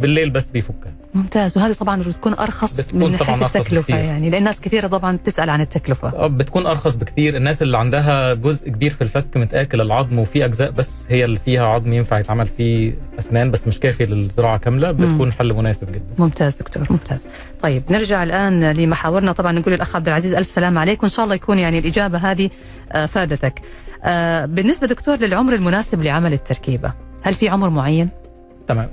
[0.00, 1.58] بالليل بس بيفكها ممتاز.
[1.58, 3.96] وهذه طبعا بتكون أرخص بتكون من طبعاً حيث أرخص التكلفة بكثير.
[3.96, 4.30] يعني.
[4.30, 6.08] لأن ناس كثيرة طبعا تسال عن التكلفة.
[6.08, 10.70] آه، بتكون أرخص بكتير الناس اللي عندها جزء كبير في الفك متأكل العظم وفي أجزاء
[10.70, 13.50] بس هي اللي فيها عظم ينفع يتعمل فيه أسنان.
[13.50, 14.90] بس مش كافي للزراعة كاملة.
[14.92, 16.14] بتكون حل مناسب جدا.
[16.18, 17.26] ممتاز دكتور ممتاز.
[17.62, 19.32] طيب نرجع الآن لمحاورنا.
[19.32, 21.02] طبعا نقول للأخ عبد العزيز ألف سلام عليك.
[21.02, 22.50] وإن شاء الله يكون يعني الإجابة هذه
[22.92, 23.62] آه، فادتك.
[24.04, 28.08] آه، بالنسبة دكتور للعمر المناسب لعمل التركيبة هل في عمر معين؟
[28.68, 28.88] تمام.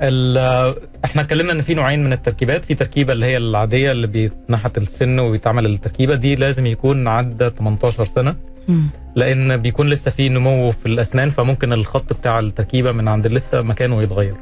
[1.06, 2.66] إحنا اتكلمنا إن في نوعين من التركيبات.
[2.66, 6.16] في تركيبة اللي هي العادية اللي بيتنحت السن وبيتعمل التركيبة.
[6.16, 8.36] دي لازم يكون عدى 18 سنة.
[9.16, 14.02] لأن بيكون لسه في نمو في الأسنان فممكن الخط بتاع التركيبة من عند اللثه مكانه
[14.04, 14.34] يتغير.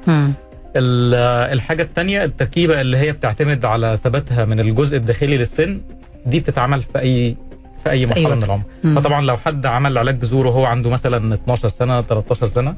[0.76, 5.82] الحاجة الثانية التركيبة اللي هي بتعتمد على ثباتها من الجزء الداخلي للسن
[6.26, 7.36] دي بتتعمل في اي
[7.84, 8.44] في أي مرحلة من.
[8.44, 8.62] العمر.
[8.84, 8.96] مم.
[8.96, 12.76] فطبعا لو حد عمل علاج جذور وهو عنده مثلا 12 سنة 13 سنة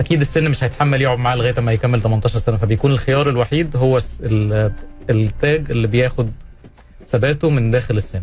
[0.00, 4.00] أكيد السن مش هيتحمل يقعد معاه لغاية ما يكمل 18 سنة فبيكون الخيار الوحيد هو
[5.10, 6.30] التاج اللي بياخد
[7.08, 8.22] ثباته من داخل السن.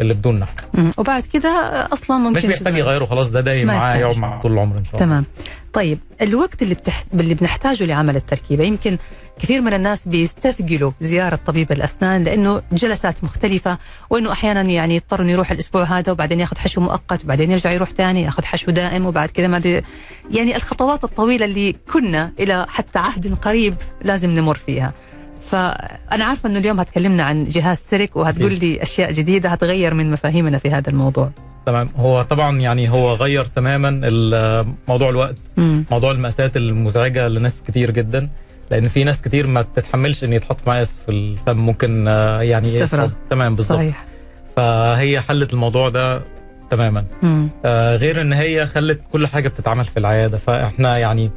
[0.00, 0.90] اللي بدون مم.
[0.98, 1.48] وبعد كده
[1.92, 2.76] أصلا ممكن مش بيحتاج.
[2.76, 3.96] يغيره خلاص ده دايم معاه.
[3.96, 5.24] يقعد معاه طول العمر إن شاء الله تمام
[5.72, 7.04] طيب الوقت اللي بتح...
[7.14, 8.98] اللي بنحتاجه لعمل التركيبة يمكن
[9.40, 13.78] كثير من الناس بيستثقلوا زيارة طبيب الأسنان لأنه جلسات مختلفة
[14.10, 17.90] وإنه أحيانا يعني يضطر إنه يروح الأسبوع هذا وبعدين ياخذ حشو مؤقت وبعدين يرجع يروح
[17.90, 19.82] ثاني ياخذ حشو دائم وبعد كذا ما ادري
[20.30, 24.92] يعني الخطوات الطويلة اللي كنا إلى حتى عهد قريب لازم نمر فيها
[25.50, 30.58] فأنا عارفة إنه اليوم هتكلمنا عن جهاز سيرك وهتقول لي أشياء جديدة هتغير من مفاهيمنا
[30.58, 31.30] في هذا الموضوع.
[31.66, 31.88] تمام.
[31.96, 33.90] هو طبعا يعني هو غير تماما
[34.88, 35.84] موضوع الوقت مم.
[35.90, 38.28] موضوع المقاسات المزعجة لناس كتير جدا
[38.70, 42.86] لأن في ناس كتير ما تتحملش إن يتحط مقاس في الفم ممكن آه، يعني.
[43.30, 43.92] تمام بالظبط
[44.56, 46.22] فهي حلت الموضوع ده
[46.70, 47.04] تماما.
[47.22, 47.48] مم.
[47.64, 51.30] آه، غير إن هي خلت كل حاجة بتتعمل في العيادة فإحنا يعني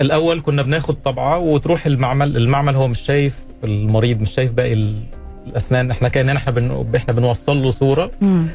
[0.00, 3.32] الأول كنا بناخد طبعة وتروح المعمل المعمل هو مش شايف
[3.64, 5.02] المريض مش شايف باقي ال-
[5.46, 6.96] الأسنان إحنا كاننا إحنا بن...
[6.96, 8.46] إحنا بنوصل له صورة مم.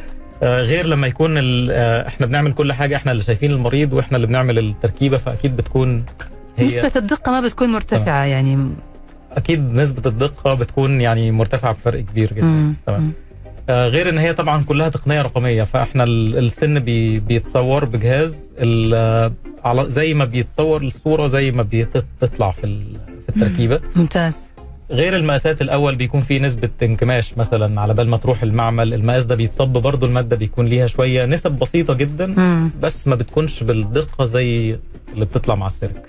[0.43, 1.69] آه، غير لما يكون ال...
[1.71, 6.04] آه، إحنا بنعمل كل حاجة إحنا اللي شايفين المريض وإحنا اللي بنعمل التركيبة فأكيد بتكون
[6.58, 8.69] هي نسبة الدقة ما بتكون مرتفعة يعني
[9.32, 12.73] أكيد نسبة الدقة بتكون يعني مرتفعة بفرق كبير جدا.
[12.88, 13.13] تمام.
[13.69, 18.55] آه، غير إن هي طبعا كلها تقنية رقمية فإحنا ال- السن بي بيتصور بجهاز
[18.93, 19.32] آه،
[19.88, 22.62] زي ما بيتصور الصورة زي ما بتطلع في
[23.27, 23.79] في التركيبة.
[23.95, 24.48] ممتاز.
[24.91, 29.36] غير المقاسات الأول بيكون في نسبة انكماش مثلا على بال ما تروح المعمل المقاس ده
[29.36, 32.71] بيتصب برضو المادة بيكون ليها شوية نسب بسيطة جدا مم.
[32.82, 34.78] بس ما بتكونش بالدقة زي
[35.13, 36.06] اللي بتطلع مع السيرك.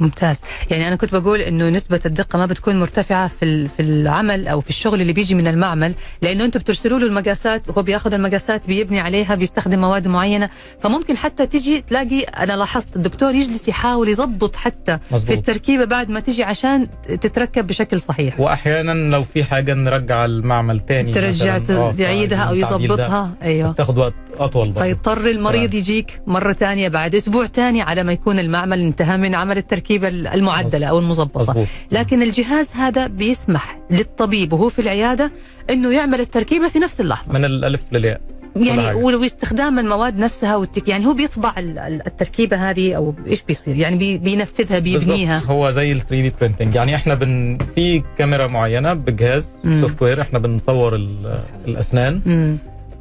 [0.00, 4.60] ممتاز يعني أنا كنت بقول إنه نسبة الدقة ما بتكون مرتفعة في في العمل أو
[4.60, 9.00] في الشغل اللي بيجي من المعمل لأنه أنتم بترسلوا له المقاسات وهو بياخذ المقاسات بيبني
[9.00, 14.98] عليها بيستخدم مواد معينة فممكن حتى تيجي تلاقي أنا لاحظت الدكتور يجلس يحاول يضبط حتى
[15.10, 15.30] مظبوط.
[15.32, 16.88] في التركيبة بعد ما تيجي عشان
[17.20, 21.56] تتركب بشكل صحيح وأحيانا لو في حاجة نرجع المعمل تاني ترجع.
[21.70, 23.34] آه، يعيدها أو يظبطها.
[23.42, 23.72] أيوه.
[23.72, 24.80] تاخد وقت أطول برضه.
[24.80, 25.78] فيضطر المريض تمام.
[25.78, 30.86] يجيك مرة ثانية بعد أسبوع ثاني على ما يكون المعمل انتهى من عمل التركيبة المعدلة
[30.86, 31.66] أو المضبطة مظبوط.
[31.92, 35.32] لكن الجهاز هذا بيسمح للطبيب وهو في العيادة
[35.70, 37.32] أنه يعمل التركيبة في نفس اللحظة.
[37.32, 38.20] من الألف للياء.
[38.56, 39.02] يعني.
[39.04, 40.88] واستخدام المواد نفسها والتك...
[40.88, 44.18] يعني هو بيطبع ال- ال- التركيبة هذه أو إيش بيصير يعني بي...
[44.18, 45.38] بينفذها بيبنيها.
[45.46, 49.58] هو زي ال 3D printing يعني إحنا بن في كاميرا معينة بجهاز.
[49.80, 52.58] software إحنا بنصور ال- الأسنان مم.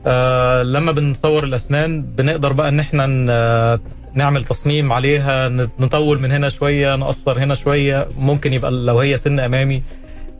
[0.08, 3.06] آه لما بنصور الأسنان بنقدر بقى إن إحنا
[4.14, 9.40] نعمل تصميم عليها نطول من هنا شوية نقصر هنا شوية ممكن يبقى لو هي سن
[9.40, 9.82] أمامي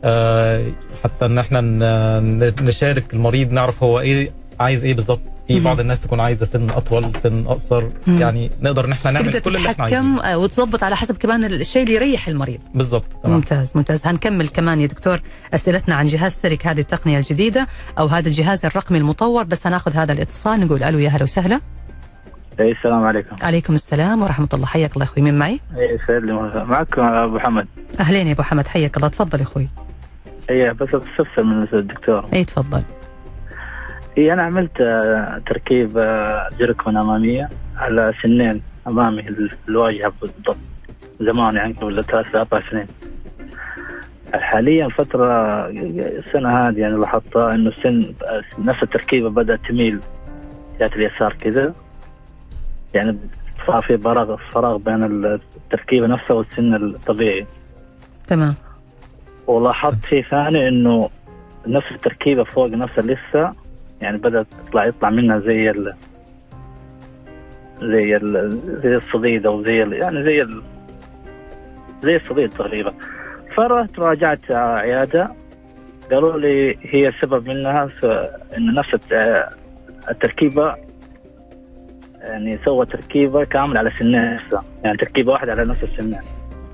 [0.04, 0.64] آه
[1.04, 1.60] حتى إن إحنا
[2.62, 5.60] نشارك المريض نعرف هو إيه عايز إيه بالظبط؟ في.
[5.60, 7.84] بعض الناس تكون عايزة سن أطول سن أقصر.
[8.06, 8.20] مم.
[8.20, 10.22] يعني نقدر إن إحنا نعمل تقدر كل اللي إحنا عايزينه.
[10.22, 12.60] آه، وتظبط على حسب كمان الشيء اللي يريح المريض.
[12.74, 14.06] بالظبط ممتاز ممتاز.
[14.06, 15.20] هنكمل كمان يا دكتور
[15.54, 20.12] أسئلتنا عن جهاز سيرك هذه التقنية الجديدة أو هذا الجهاز الرقمي المطور بس هناخذ هذا
[20.12, 20.60] الاتصال.
[20.60, 21.60] نقول ألو يا هلا وسهلا.
[22.60, 23.36] اي السلام عليكم.
[23.42, 24.66] عليكم السلام ورحمة الله.
[24.66, 25.22] حياك الله أخوي.
[25.22, 26.32] مين معي؟ اي لي
[26.64, 27.66] معكم أبو محمد
[28.00, 28.66] أهلين يا أبو حمد.
[28.66, 29.08] حياك الله.
[29.08, 29.68] تفضل يا أخوي.
[30.50, 32.26] اي بس استفسر من الدكتور.
[32.32, 32.82] اي تفضل.
[34.18, 40.56] اي أنا عملت آه، تركيب آه، جركون اماميه على سنين أمامي ال- الواجهه بالضبط
[41.20, 42.86] زمان يعني قبل ثلاث أربع سنين.
[44.34, 45.26] حاليا فترة
[45.68, 48.14] السنة هذه يعني لاحظتها إنه السن
[48.58, 50.00] نفس التركيبة بدأت تميل
[50.80, 51.74] جهة اليسار كذا.
[52.94, 53.18] يعني
[53.66, 57.46] صار في فراغ فراغ بين التركيبة نفسها والسن الطبيعي.
[58.26, 58.54] تمام.
[59.46, 61.10] ولاحظت شيء ثاني إنه
[61.66, 63.50] نفس التركيبة فوق نفس اللثه
[64.04, 65.94] يعني بدات تطلع يطلع منها زي ال
[67.82, 70.62] زي ال زي الصديد أو زي ال يعني زي ال
[72.02, 72.92] زي الصديد تقريبا.
[73.56, 75.28] فرحت راجعت عيادة.
[76.10, 77.88] قالوا لي هي السبب منها
[78.56, 79.48] إن نفس الت-
[80.10, 80.74] التركيبة
[82.20, 84.38] يعني سوى تركيبة كاملة على سنين
[84.84, 86.18] يعني تركيبة واحدة على نفس السنين.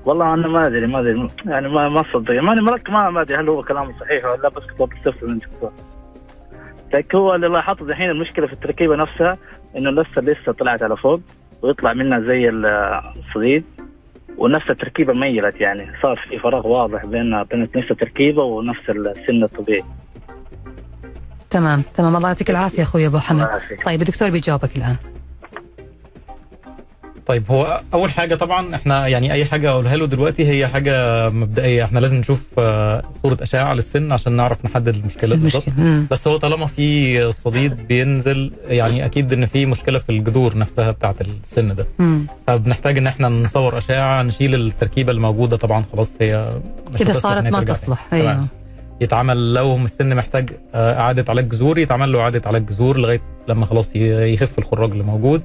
[0.05, 2.33] والله أنا ما أدري ما أدري يعني ما ما أصدق.
[2.33, 5.71] ماني مرك ما أدري هل هو كلام صحيح ولا لا بس كنت بستفسر من الدكتور.
[6.93, 9.37] لكن هو اللي لاحظت الحين المشكلة في التركيبة نفسها
[9.77, 11.21] إنه لسه لسه طلعت على فوق
[11.61, 13.63] ويطلع منها زي الصديد
[14.37, 19.83] ونفس التركيبة ميلت يعني صار في فراغ واضح بين بين نفس التركيبة ونفس السن الطبيعي.
[21.49, 22.15] تمام تمام.
[22.15, 23.47] الله يعطيك العافية أخوي أبو حمد.
[23.85, 24.95] طيب الدكتور بيجاوبك الآن.
[27.31, 31.83] طيب هو أول حاجة طبعا إحنا يعني أي حاجة أقولها له دلوقتي هي حاجة مبدئية
[31.83, 35.63] إحنا لازم نشوف آه، صورة أشعة للسن عشان نعرف نحدد المشكلة بالظبط.
[36.11, 41.15] بس هو طالما في صديد بينزل يعني أكيد إن في مشكلة في الجذور نفسها بتاعة
[41.21, 41.87] السن ده.
[42.47, 46.49] فبنحتاج إن إحنا نصور أشعة نشيل التركيبة الموجودة طبعا خلاص هي
[46.99, 47.63] كده صارت ما.
[47.63, 48.07] تصلح.
[48.13, 48.45] أيوه
[49.01, 53.65] يتعمل لو السن محتاج آه، إعادة علاج جذوري يتعمل له إعادة علاج جذور لغاية لما
[53.65, 55.41] خلاص يخف الخراج اللي موجود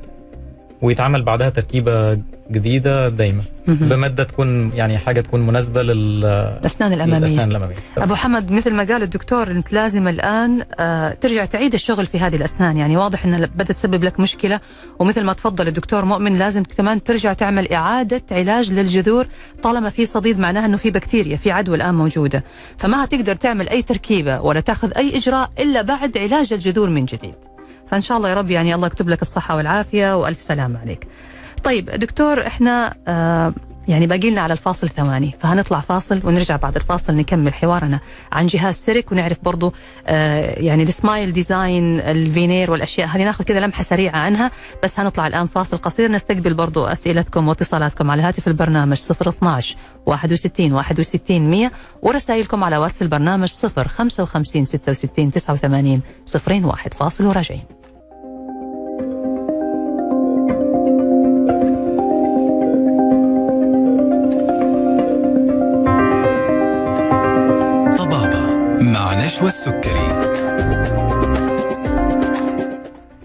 [0.82, 2.18] ويتعمل بعدها تركيبة
[2.50, 3.42] جديدة دايما.
[3.66, 7.18] بمادة تكون يعني حاجة تكون مناسبة لل الأسنان الأمامية.
[7.18, 7.74] للأسنان الأمامية.
[7.98, 12.36] أبو حمد مثل ما قال الدكتور أنت لازم الآن آه، ترجع تعيد الشغل في هذه
[12.36, 12.76] الأسنان.
[12.76, 14.60] يعني واضح انها بدأت تسبب لك مشكلة.
[14.98, 19.26] ومثل ما تفضل الدكتور مؤمن لازم كمان ترجع تعمل إعادة علاج للجذور
[19.62, 22.44] طالما في صديد معناها إنه في بكتيريا في عدوى الآن موجودة.
[22.78, 27.34] فما هتقدر تعمل أي تركيبة ولا تأخذ أي إجراء إلا بعد علاج الجذور من جديد.
[27.86, 31.06] فإن شاء الله يا رب يعني الله يكتب لك الصحة والعافية وألف سلامة عليك.
[31.64, 33.54] طيب دكتور إحنا آه
[33.88, 38.00] يعني باقي لنا على الفاصل ثواني فهنطلع فاصل ونرجع بعد الفاصل نكمل حوارنا
[38.32, 39.72] عن جهاز CEREC ونعرف برضو
[40.06, 43.08] آه يعني ال smile design ال veneer والأشياء.
[43.08, 44.50] هذه ناخذ كذا لمحة سريعة عنها
[44.82, 46.10] بس هنطلع الآن فاصل قصير.
[46.10, 51.70] نستقبل برضو أسئلتكم واتصالاتكم على هاتف البرنامج 012 61 61 100
[52.02, 56.00] ورسائلكم على واتس البرنامج 0 55 66 89
[56.64, 57.85] 01 فاصل وراجعين.
[69.36, 70.26] مع نشوى السكري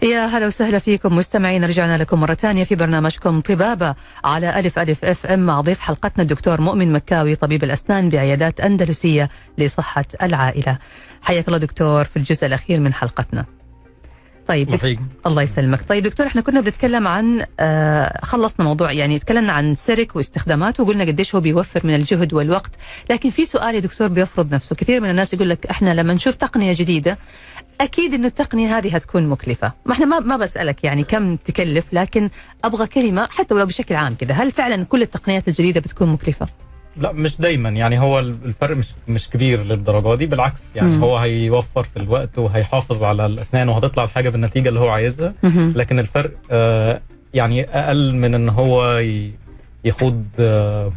[0.04, 5.06] يا هلا وسهلا فيكم مستمعين رجعنا لكم مرة ثانية في برنامجكم طبابة على ألف ألف
[5.06, 10.78] FM مع ضيف حلقتنا الدكتور مؤمن مكاوي طبيب الأسنان بعيادات أندلسية لصحة العائلة.
[11.22, 13.46] حياك الله دكتور في الجزء الأخير من حلقتنا.
[14.52, 14.74] طيب دك...
[14.74, 15.00] محيي.
[15.26, 15.80] الله يسلمك.
[15.90, 21.04] طيب دكتور إحنا كنا بنتكلم عن آه خلصنا موضوع يعني تكلمنا عن CEREC واستخداماته وقلنا
[21.04, 22.72] قديش هو بيوفر من الجهد والوقت.
[23.10, 24.76] لكن في سؤال يا دكتور بيفرض نفسه.
[24.76, 27.18] كثير من الناس يقول لك إحنا لما نشوف تقنية جديدة
[27.82, 29.72] أكيد إنه التقنية هذه هتكون مكلفة.
[29.86, 32.30] ما إحنا ما ما بسألك يعني كم تكلف لكن
[32.64, 36.48] أبغى كلمة حتى ولو بشكل عام كذا هل فعلا كل التقنيات الجديدة بتكون مكلفة؟
[36.98, 37.70] لا مش دايما.
[37.70, 40.26] يعني هو الفرق مش مش كبير للدرجة دي.
[40.26, 41.04] بالعكس يعني مم.
[41.04, 45.34] هو هيوفر في الوقت وهيحافظ على الأسنان وهتطلع الحاجة بالنتيجة اللي هو عايزها.
[45.44, 45.74] مهم.
[45.76, 47.02] لكن الفرق آه،
[47.34, 49.04] يعني أقل من إن هو
[49.86, 50.92] يخوض آه،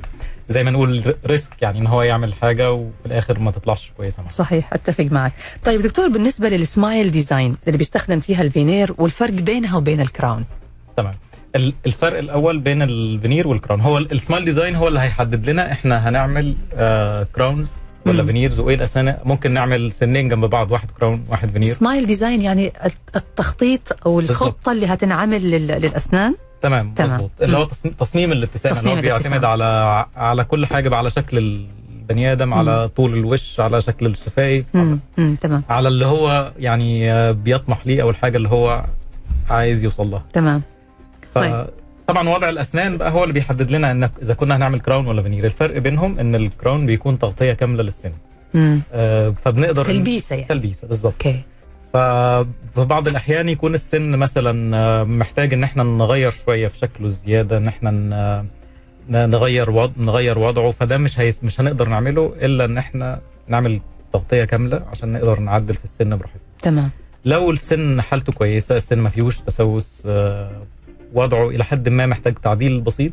[0.48, 4.30] زي ما نقول risk يعني إن هو يعمل حاجة وفي الآخر ما تطلعش كويسة معاه
[4.30, 5.32] صحيح أتفق معك.
[5.64, 10.44] طيب دكتور بالنسبة لل smile design اللي بيستخدم فيها الفينير والفرق بينها وبين ال crown
[10.96, 11.14] تمام.
[11.56, 15.72] الفرق الأول بين ال veneer وال crown هو ال- السمايل ديزاين هو اللي هيحدد لنا
[15.72, 17.68] إحنا هنعمل آه crowns
[18.06, 18.26] ولا مم.
[18.26, 19.16] veneers وإيه الأسنان.
[19.24, 22.72] ممكن نعمل سنين جنب بعض واحد crown واحد veneer smile design يعني
[23.16, 24.68] التخطيط أو الخطة بالضبط.
[24.68, 27.10] اللي هتنعمل لل- للأسنان؟ تمام تمام.
[27.14, 27.30] مظبوط.
[27.42, 27.64] اللي هو
[27.98, 28.74] تصميم, الابتسامة.
[28.74, 29.44] تصميم اللي هو بيعتمد.
[29.44, 34.66] على على كل حاجة على شكل البني آدم على طول الوش على شكل الشفايف.
[34.72, 35.00] تمام.
[35.68, 38.84] على اللي هو يعني بيطمح ليه أو الحاجة اللي هو
[39.50, 40.24] عايز يوصل لها.
[40.32, 40.62] تمام.
[41.34, 41.66] طيب.
[42.06, 45.44] طبعا وضع الأسنان بقى هو اللي بيحدد لنا ان إذا كنا هنعمل crown ولا فينير
[45.44, 48.12] الفرق بينهم إن ال crown بيكون تغطية كاملة للسن.
[48.92, 50.48] آه، فبنقدر تلبيسة يعني.
[50.48, 51.12] تلبيسة بالظبط.
[51.12, 51.40] okay.
[51.92, 57.56] ففي بعض الأحيان يكون السن مثلا آه، محتاج إن إحنا نغير شوية في شكله زيادة
[57.56, 60.70] إن إحنا ن- نغير وضع نغير وضعه.
[60.70, 63.80] فده مش هيس مش هنقدر نعمله إلا إن إحنا نعمل
[64.12, 66.40] تغطية كاملة عشان نقدر نعدل في السن براحتنا.
[66.62, 66.90] تمام.
[67.24, 70.50] لو السن حالته كويسة السن ما فيهوش تسوس آه،
[71.14, 73.12] وضعه إلى حد ما محتاج تعديل بسيط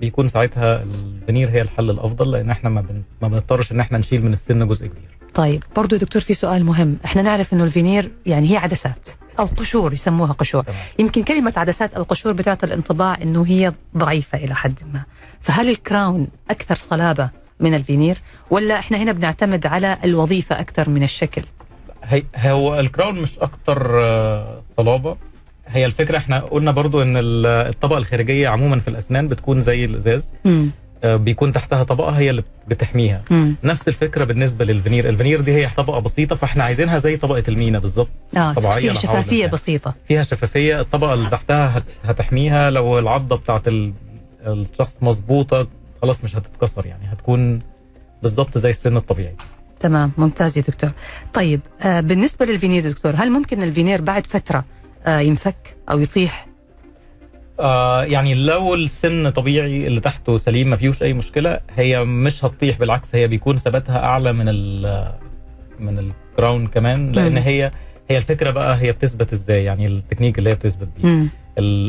[0.00, 3.02] بيكون ساعتها الفينير هي الحل الأفضل لأن إحنا ما, بن...
[3.22, 5.18] ما بنضطرش إن إحنا نشيل من السن جزء كبير.
[5.34, 6.96] طيب برضو يا دكتور في سؤال مهم.
[7.04, 9.08] إحنا نعرف إنه الفينير يعني هي عدسات
[9.38, 10.62] أو قشور يسموها قشور.
[10.62, 10.78] تمام.
[10.98, 15.02] يمكن كلمة عدسات أو قشور بتعطي الانطباع إنه هي ضعيفة إلى حد ما.
[15.40, 17.30] فهل ال crown أكثر صلابة
[17.60, 18.18] من الفينير
[18.50, 21.42] ولا إحنا هنا بنعتمد على الوظيفة أكثر من الشكل؟
[22.04, 25.16] هي هو ال crown مش أكتر آه، صلابة.
[25.70, 30.32] هي الفكرة إحنا قلنا برضو إن ال- الطبقة الخارجية عموما في الأسنان بتكون زي الازاز
[31.04, 33.22] آه، بيكون تحتها طبقة هي اللي بتحميها.
[33.30, 35.08] امم نفس الفكرة بالنسبة لل veneer.
[35.08, 38.08] ال veneer دي هي طبقة بسيطة فاحنا عايزينها زي طبقة المينا بالظبط.
[38.36, 39.94] آه طبيعية فيها عاوز بسيطة.
[40.08, 40.80] فيها شفافية.
[40.80, 42.70] الطبقة اللي تحتها هت- هتحميها.
[42.70, 43.92] لو العضة بتاعت ال-
[44.46, 45.66] الشخص مظبوطة
[46.02, 47.12] خلاص مش هتتكسر يعني.
[47.12, 47.58] هتكون
[48.22, 49.34] بالظبط زي السن الطبيعي.
[49.80, 50.12] تمام.
[50.18, 50.90] ممتاز يا دكتور.
[51.34, 54.64] طيب آه بالنسبة للفينير دكتور هل ممكن الفينير بعد فترة آه
[55.06, 56.48] ينفك أو يطيح.
[57.60, 62.78] آه يعني لو السن طبيعي اللي تحته سليم ما فيهوش أي مشكلة هي مش هتطيح
[62.78, 65.12] بالعكس هي بيكون ثباتها أعلى من ال
[65.80, 67.38] من ال crown كمان لأن مم.
[67.38, 67.70] هي
[68.10, 71.28] هي الفكرة بقى هي بتثبت إزاي يعني التكنيك اللي هي بتثبت بيه.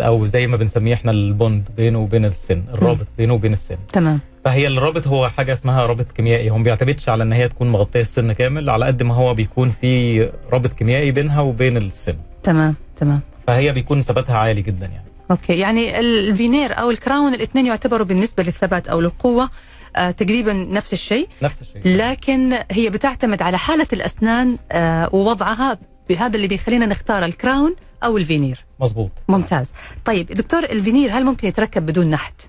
[0.05, 3.77] أو زي ما بنسميه إحنا ال bond بينه وبين السن الرابط بينه وبين السن.
[3.93, 4.19] تمام.
[4.45, 8.01] فهي الرابط هو حاجة اسمها رابط كيميائي هو ما بيعتمدش على إن هي تكون مغطية
[8.01, 12.15] السن كامل على قد ما هو بيكون في رابط كيميائي بينها وبين السن.
[12.43, 12.75] تمام.
[12.99, 13.19] تمام.
[13.47, 15.05] فهي بيكون ثباتها عالي جدا يعني.
[15.31, 15.59] okay.
[15.59, 19.49] يعني الفينير أو ال crown الاثنين يعتبروا بالنسبة للثبات أو للقوة
[19.95, 21.27] آه تقريبا نفس الشيء.
[21.41, 21.81] نفس الشيء.
[21.85, 25.77] لكن هي بتعتمد على حالة الأسنان آه ووضعها
[26.09, 28.65] بهذا اللي بيخلينا نختار ال crown أو الفينير.
[28.79, 29.11] مظبوط.
[29.27, 29.73] ممتاز.
[30.05, 32.41] طيب دكتور الفينير هل ممكن يتركب بدون نحت؟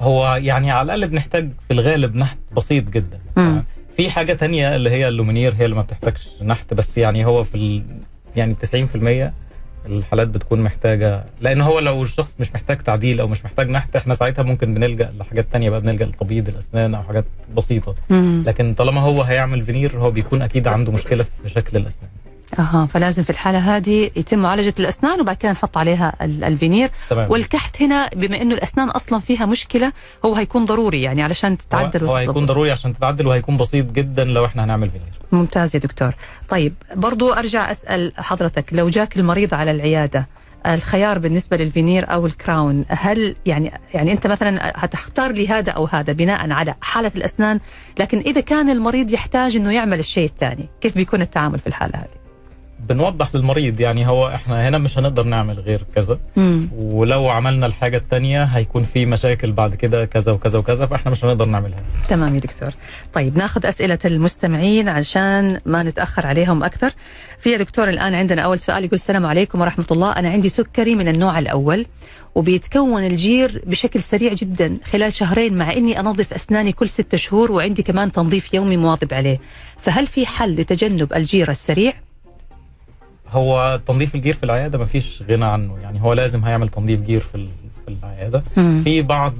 [0.00, 3.18] هو يعني على الأقل بنحتاج في الغالب نحت بسيط جدا.
[3.36, 3.64] مم.
[3.96, 7.44] في حاجة تانية اللي هي ال lumineer هي اللي ما بتحتاجش نحت بس يعني هو
[7.44, 7.82] في.
[8.36, 8.56] يعني
[9.30, 9.30] 90%
[9.86, 14.14] الحالات بتكون محتاجة لأن هو لو الشخص مش محتاج تعديل أو مش محتاج نحت إحنا
[14.14, 17.24] ساعتها ممكن بنلجأ لحاجات تانية بقى بنلجأ لتبييض الأسنان أو حاجات
[17.56, 17.94] بسيطة.
[18.46, 22.10] لكن طالما هو هيعمل فينير هو بيكون أكيد عنده مشكلة في شكل الأسنان
[22.58, 26.90] أها فلازم في الحالة هذه يتم معالجة الأسنان وبعد كده نحط عليها ال- الفينير.
[27.10, 27.30] تمام.
[27.30, 29.92] والكحت هنا بما إنه الأسنان أصلا فيها مشكلة
[30.24, 32.46] هو هيكون ضروري يعني علشان تتعدل هو, هو هيكون.
[32.46, 35.06] ضروري عشان تتعدل وهيكون بسيط جدا لو إحنا هنعمل فينير.
[35.32, 36.14] ممتاز يا دكتور.
[36.48, 40.26] طيب برضو أرجع أسأل حضرتك لو جاك المريض على العيادة
[40.66, 45.84] الخيار بالنسبة للفينير أو ال crown هل يعني يعني أنت مثلا هتختار لي هذا أو
[45.84, 47.60] هذا بناء على حالة الأسنان
[47.98, 52.23] لكن إذا كان المريض يحتاج أنه يعمل الشيء الثاني كيف بيكون التعامل في الحالة هذه؟
[52.88, 56.18] بنوضح للمريض يعني هو إحنا هنا مش هنقدر نعمل غير كذا.
[56.36, 56.68] مم.
[56.72, 61.44] ولو عملنا الحاجة التانية هيكون في مشاكل بعد كده كذا وكذا وكذا فإحنا مش هنقدر
[61.44, 61.78] نعملها.
[62.08, 62.72] تمام يا دكتور.
[63.12, 66.90] طيب ناخذ أسئلة المستمعين عشان ما نتأخر عليهم أكثر.
[67.38, 70.12] في يا دكتور الآن عندنا أول سؤال يقول السلام عليكم ورحمة الله.
[70.12, 71.86] أنا عندي سكري من النوع الأول
[72.34, 77.82] وبيتكون الجير بشكل سريع جدا خلال شهرين مع إني أنظف أسناني كل ستة شهور وعندي
[77.82, 79.40] كمان تنظيف يومي مواظب عليه.
[79.78, 81.92] فهل في حل لتجنب الجير السريع؟
[83.34, 87.48] هو تنظيف الجير في العيادة مفيش غنى عنه يعني هو لازم هيعمل تنظيف جير في
[87.86, 88.80] في العيادة مم.
[88.84, 89.34] في بعض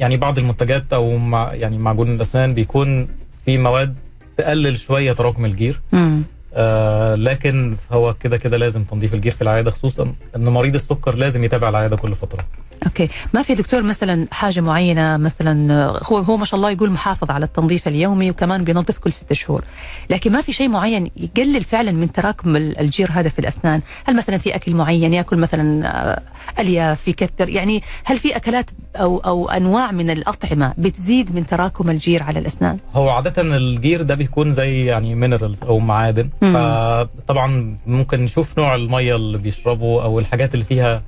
[0.00, 3.08] يعني بعض المنتجات أو مع يعني معجون الأسنان بيكون
[3.44, 3.94] في مواد
[4.36, 6.22] تقلل شوية تراكم الجير مم.
[6.54, 11.44] آه لكن هو كده كده لازم تنظيف الجير في العيادة خصوصا إن مريض السكر لازم
[11.44, 12.44] يتابع العيادة كل فترة
[12.86, 13.08] okay.
[13.34, 17.30] ما في دكتور مثلا حاجة معينة مثلا آه، هو هو ما شاء الله يقول محافظ
[17.30, 19.64] على التنظيف اليومي وكمان بينظف كل ستة شهور.
[20.10, 24.16] لكن ما في شيء معين يقلل فعلا من تراكم ال- الجير هذا في الأسنان؟ هل
[24.16, 26.22] مثلا في أكل معين يأكل مثلا آه،
[26.60, 32.22] ألياف يكثر يعني هل في أكلات أو أو أنواع من الأطعمة بتزيد من تراكم الجير
[32.22, 36.28] على الأسنان؟ هو عادة الجير ده بيكون زي يعني minerals أو معادن.
[36.42, 36.52] مم.
[36.54, 41.02] فطبعا ممكن نشوف نوع المية اللي بيشربه أو الحاجات اللي فيها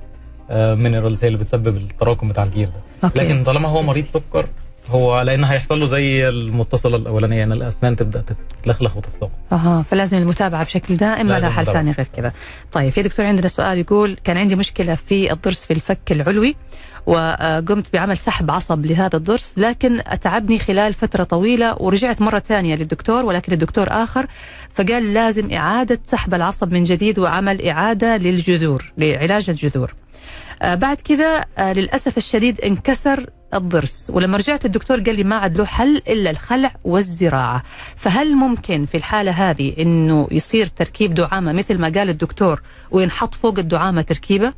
[0.51, 2.73] minerals هي اللي بتسبب التراكم بتاع الجير ده
[3.03, 3.19] okay.
[3.19, 4.45] لكن طالما هو مريض سكر
[4.89, 8.23] هو لأن هيحصل له زي المتصلة الأولانية ان الأسنان تبدأ
[8.63, 9.29] تتلخلخ وتتصاب.
[9.51, 11.65] أها فلازم المتابعة بشكل دائم ما لا حل.
[11.65, 12.33] ثاني غير كذا.
[12.71, 16.55] طيب في دكتور عندنا سؤال يقول كان عندي مشكلة في الضرس في الفك العلوي
[17.05, 23.25] وقمت بعمل سحب عصب لهذا الضرس لكن أتعبني خلال فترة طويلة ورجعت مرة ثانية للدكتور
[23.25, 24.27] ولكن الدكتور آخر
[24.73, 29.93] فقال لازم إعادة سحب العصب من جديد وعمل إعادة للجذور لعلاج الجذور.
[30.61, 34.09] آه بعد كذا آه للأسف الشديد انكسر الضرس.
[34.13, 37.63] ولما رجعت الدكتور قال لي ما عاد له حل إلا الخلع والزراعة.
[37.95, 43.59] فهل ممكن في الحالة هذه إنه يصير تركيب دعامة مثل ما قال الدكتور وينحط فوق
[43.59, 44.53] الدعامة تركيبة؟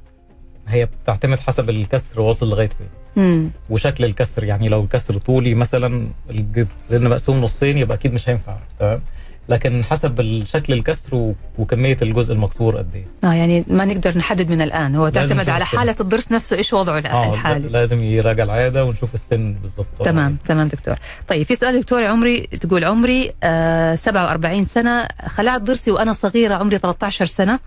[0.67, 3.51] هي بتعتمد حسب الكسر واصل لغاية فين.
[3.69, 9.01] وشكل الكسر يعني لو الكسر طولي مثلا الجزء مقسوم نصين يبقى أكيد مش هينفع تمام؟
[9.49, 13.05] لكن حسب الشكل الكسر وكمية الجزء المكسور قد إيه.
[13.29, 14.95] آه يعني ما نقدر نحدد من الآن.
[14.95, 15.77] هو تعتمد على السن.
[15.77, 17.69] حالة الضرس نفسه إيش وضعه آه الحالي.
[17.69, 20.95] لازم يراجع العياده ونشوف السن بالظبط تمام تمام دكتور.
[21.27, 26.77] طيب في سؤال دكتور عمري تقول عمري آه 47 سنة خلعت ضرسي وأنا صغيرة عمري
[26.77, 27.59] 13 سنة.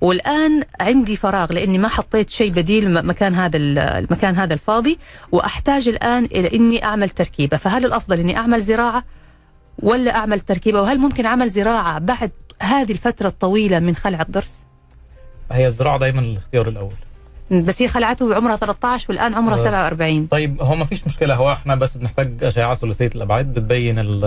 [0.00, 4.98] والآن عندي فراغ لأني ما حطيت شيء بديل مكان هذا ال- المكان هذا الفاضي
[5.32, 7.56] وأحتاج الآن إلى إني أعمل تركيبة.
[7.56, 9.02] فهل الأفضل إني أعمل زراعة؟
[9.82, 14.58] ولا أعمل تركيبة؟ وهل ممكن أعمل زراعة بعد هذه الفترة الطويلة من خلع الضرس؟
[15.52, 16.92] هي الزراعة دايما الاختيار الأول.
[17.50, 19.64] بس هي خلعته وعمرها 13 والآن عمرها آه.
[19.64, 21.34] 47 طيب هو ما فيش مشكلة.
[21.34, 24.20] هو إحنا بس بنحتاج أشعة ثلاثيه الابعاد بتبين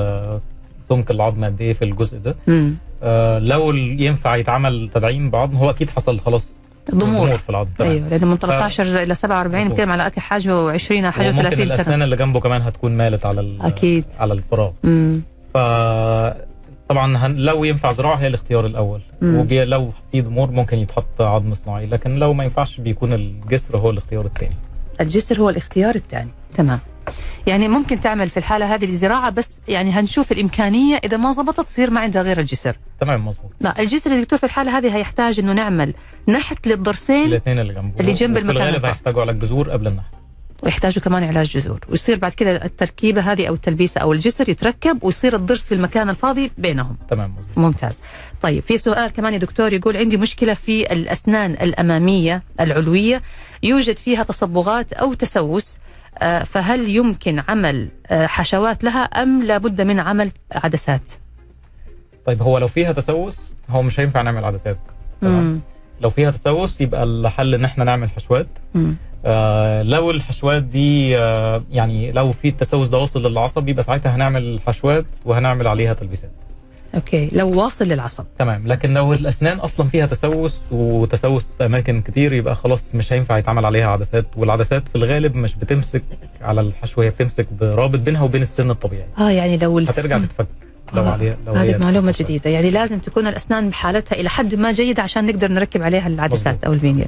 [0.89, 2.35] سمك العظم قد إيه في الجزء ده.
[2.47, 2.73] مم.
[3.03, 6.49] آه لو ينفع يتعمل تدعيم بعظم هو أكيد حصل خلاص
[6.95, 7.37] ضمور.
[7.37, 7.69] في العظم.
[7.81, 9.73] أيوه لأنه من 13 إلى 47 مظبوط.
[9.73, 11.63] نتكلم على حاجة و20 حاجة وممكن 30 سنة.
[11.75, 14.05] الأسنان اللي جنبه كمان هتكون مالت على أكيد.
[14.19, 14.71] على الفراغ.
[15.53, 15.57] ف
[16.89, 17.27] طبعا.
[17.27, 19.01] لو ينفع زراعة هي الاختيار الأول.
[19.21, 19.37] مم.
[19.37, 19.65] وبي...
[19.65, 24.25] لو في ضمور ممكن يتحط عظم صناعي لكن لو ما ينفعش بيكون الجسر هو الاختيار
[24.25, 24.55] الثاني.
[25.01, 26.29] الجسر هو الاختيار الثاني.
[26.53, 26.79] تمام.
[27.47, 31.89] يعني ممكن تعمل في الحالة هذه الزراعه بس يعني هنشوف الإمكانية إذا ما زبطت تصير
[31.89, 32.77] ما عندها غير الجسر.
[32.99, 33.51] تمام مظبوط.
[33.61, 35.93] لا الجسر يا دكتور في الحالة هذه هيحتاج إنه نعمل
[36.27, 37.99] نحت للضرسين الاثنين اللي جنبه.
[37.99, 38.85] اللي جنب المكان الغالب.
[38.85, 40.16] هيحتاجوا على الجذور قبل النحت.
[40.63, 41.79] ويحتاجوا كمان علاج جذور.
[41.89, 46.51] ويصير بعد كده التركيبة هذه أو التلبيسة أو الجسر يتركب ويصير الضرس في المكان الفاضي
[46.57, 46.97] بينهم.
[47.09, 47.35] تمام.
[47.57, 48.01] ممتاز.
[48.41, 53.21] طيب في سؤال كمان يا دكتور يقول عندي مشكلة في الأسنان الأمامية العلوية
[53.63, 55.77] يوجد فيها تصبغات أو تسوس
[56.17, 61.11] آه، فهل يمكن عمل آه، حشوات لها أم لابد من عمل عدسات؟
[62.25, 64.77] طيب هو لو فيها تسوس هو مش هينفع نعمل عدسات.
[65.21, 65.61] تمام.
[66.01, 68.47] لو فيها تسوس يبقى الحل إن إحنا نعمل حشوات.
[68.75, 68.95] مم.
[69.25, 74.59] آه لو الحشوات دي آه يعني لو في التسوس ده واصل للعصب يبقى ساعتها هنعمل
[74.67, 76.31] حشوات وهنعمل عليها تلبيسات.
[76.95, 78.25] أوكي لو واصل للعصب.
[78.37, 83.37] تمام لكن لو الأسنان أصلا فيها تسوس وتسوس في أماكن كتير يبقى خلاص مش هينفع
[83.37, 84.25] يتعمل عليها عدسات.
[84.37, 86.03] والعدسات في الغالب مش بتمسك
[86.41, 89.05] على الحشو هي بتمسك برابط بينها وبين السن الطبيعي.
[89.19, 90.47] آه يعني لو الس- هترجع تتفك
[90.93, 92.21] لو آه، عليها لو هذه حشوات.
[92.21, 92.49] جديدة.
[92.49, 96.65] يعني لازم تكون الأسنان بحالتها إلى حد ما جيدة عشان نقدر نركب عليها العدسات مظبوط.
[96.65, 97.07] أو الفينير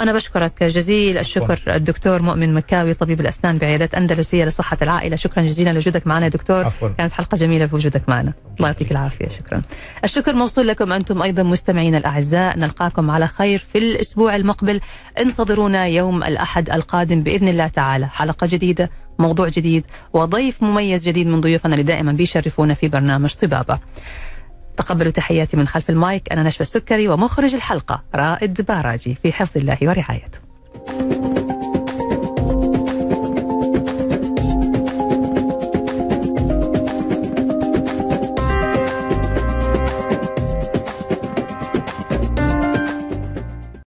[0.00, 5.16] أنا بشكرك جزيل الشكر الدكتور مؤمن مكاوي طبيب الأسنان بعيادة أندلسية لصحة العائلة.
[5.16, 6.64] شكرا جزيلا لوجودك معنا دكتور.
[6.64, 6.88] عفوا.
[6.88, 8.32] كانت حلقة جميلة بوجودك معنا.
[8.56, 9.28] الله يعطيك العافية.
[9.28, 9.62] شكرا.
[10.04, 12.58] الشكر موصول لكم أنتم أيضا مستمعين الأعزاء.
[12.58, 14.80] نلقاكم على خير في الأسبوع المقبل.
[15.18, 18.08] انتظرونا يوم الأحد القادم بإذن الله تعالى.
[18.08, 23.78] حلقة جديدة موضوع جديد وضيف مميز جديد من ضيوفنا اللي دائما بيشرفونا في برنامج طبابة.
[24.82, 26.32] تقبلوا تحياتي من خلف المايك.
[26.32, 30.38] أنا نشوى السكري ومخرج الحلقة رائد باراجي في حفظ الله ورعايته.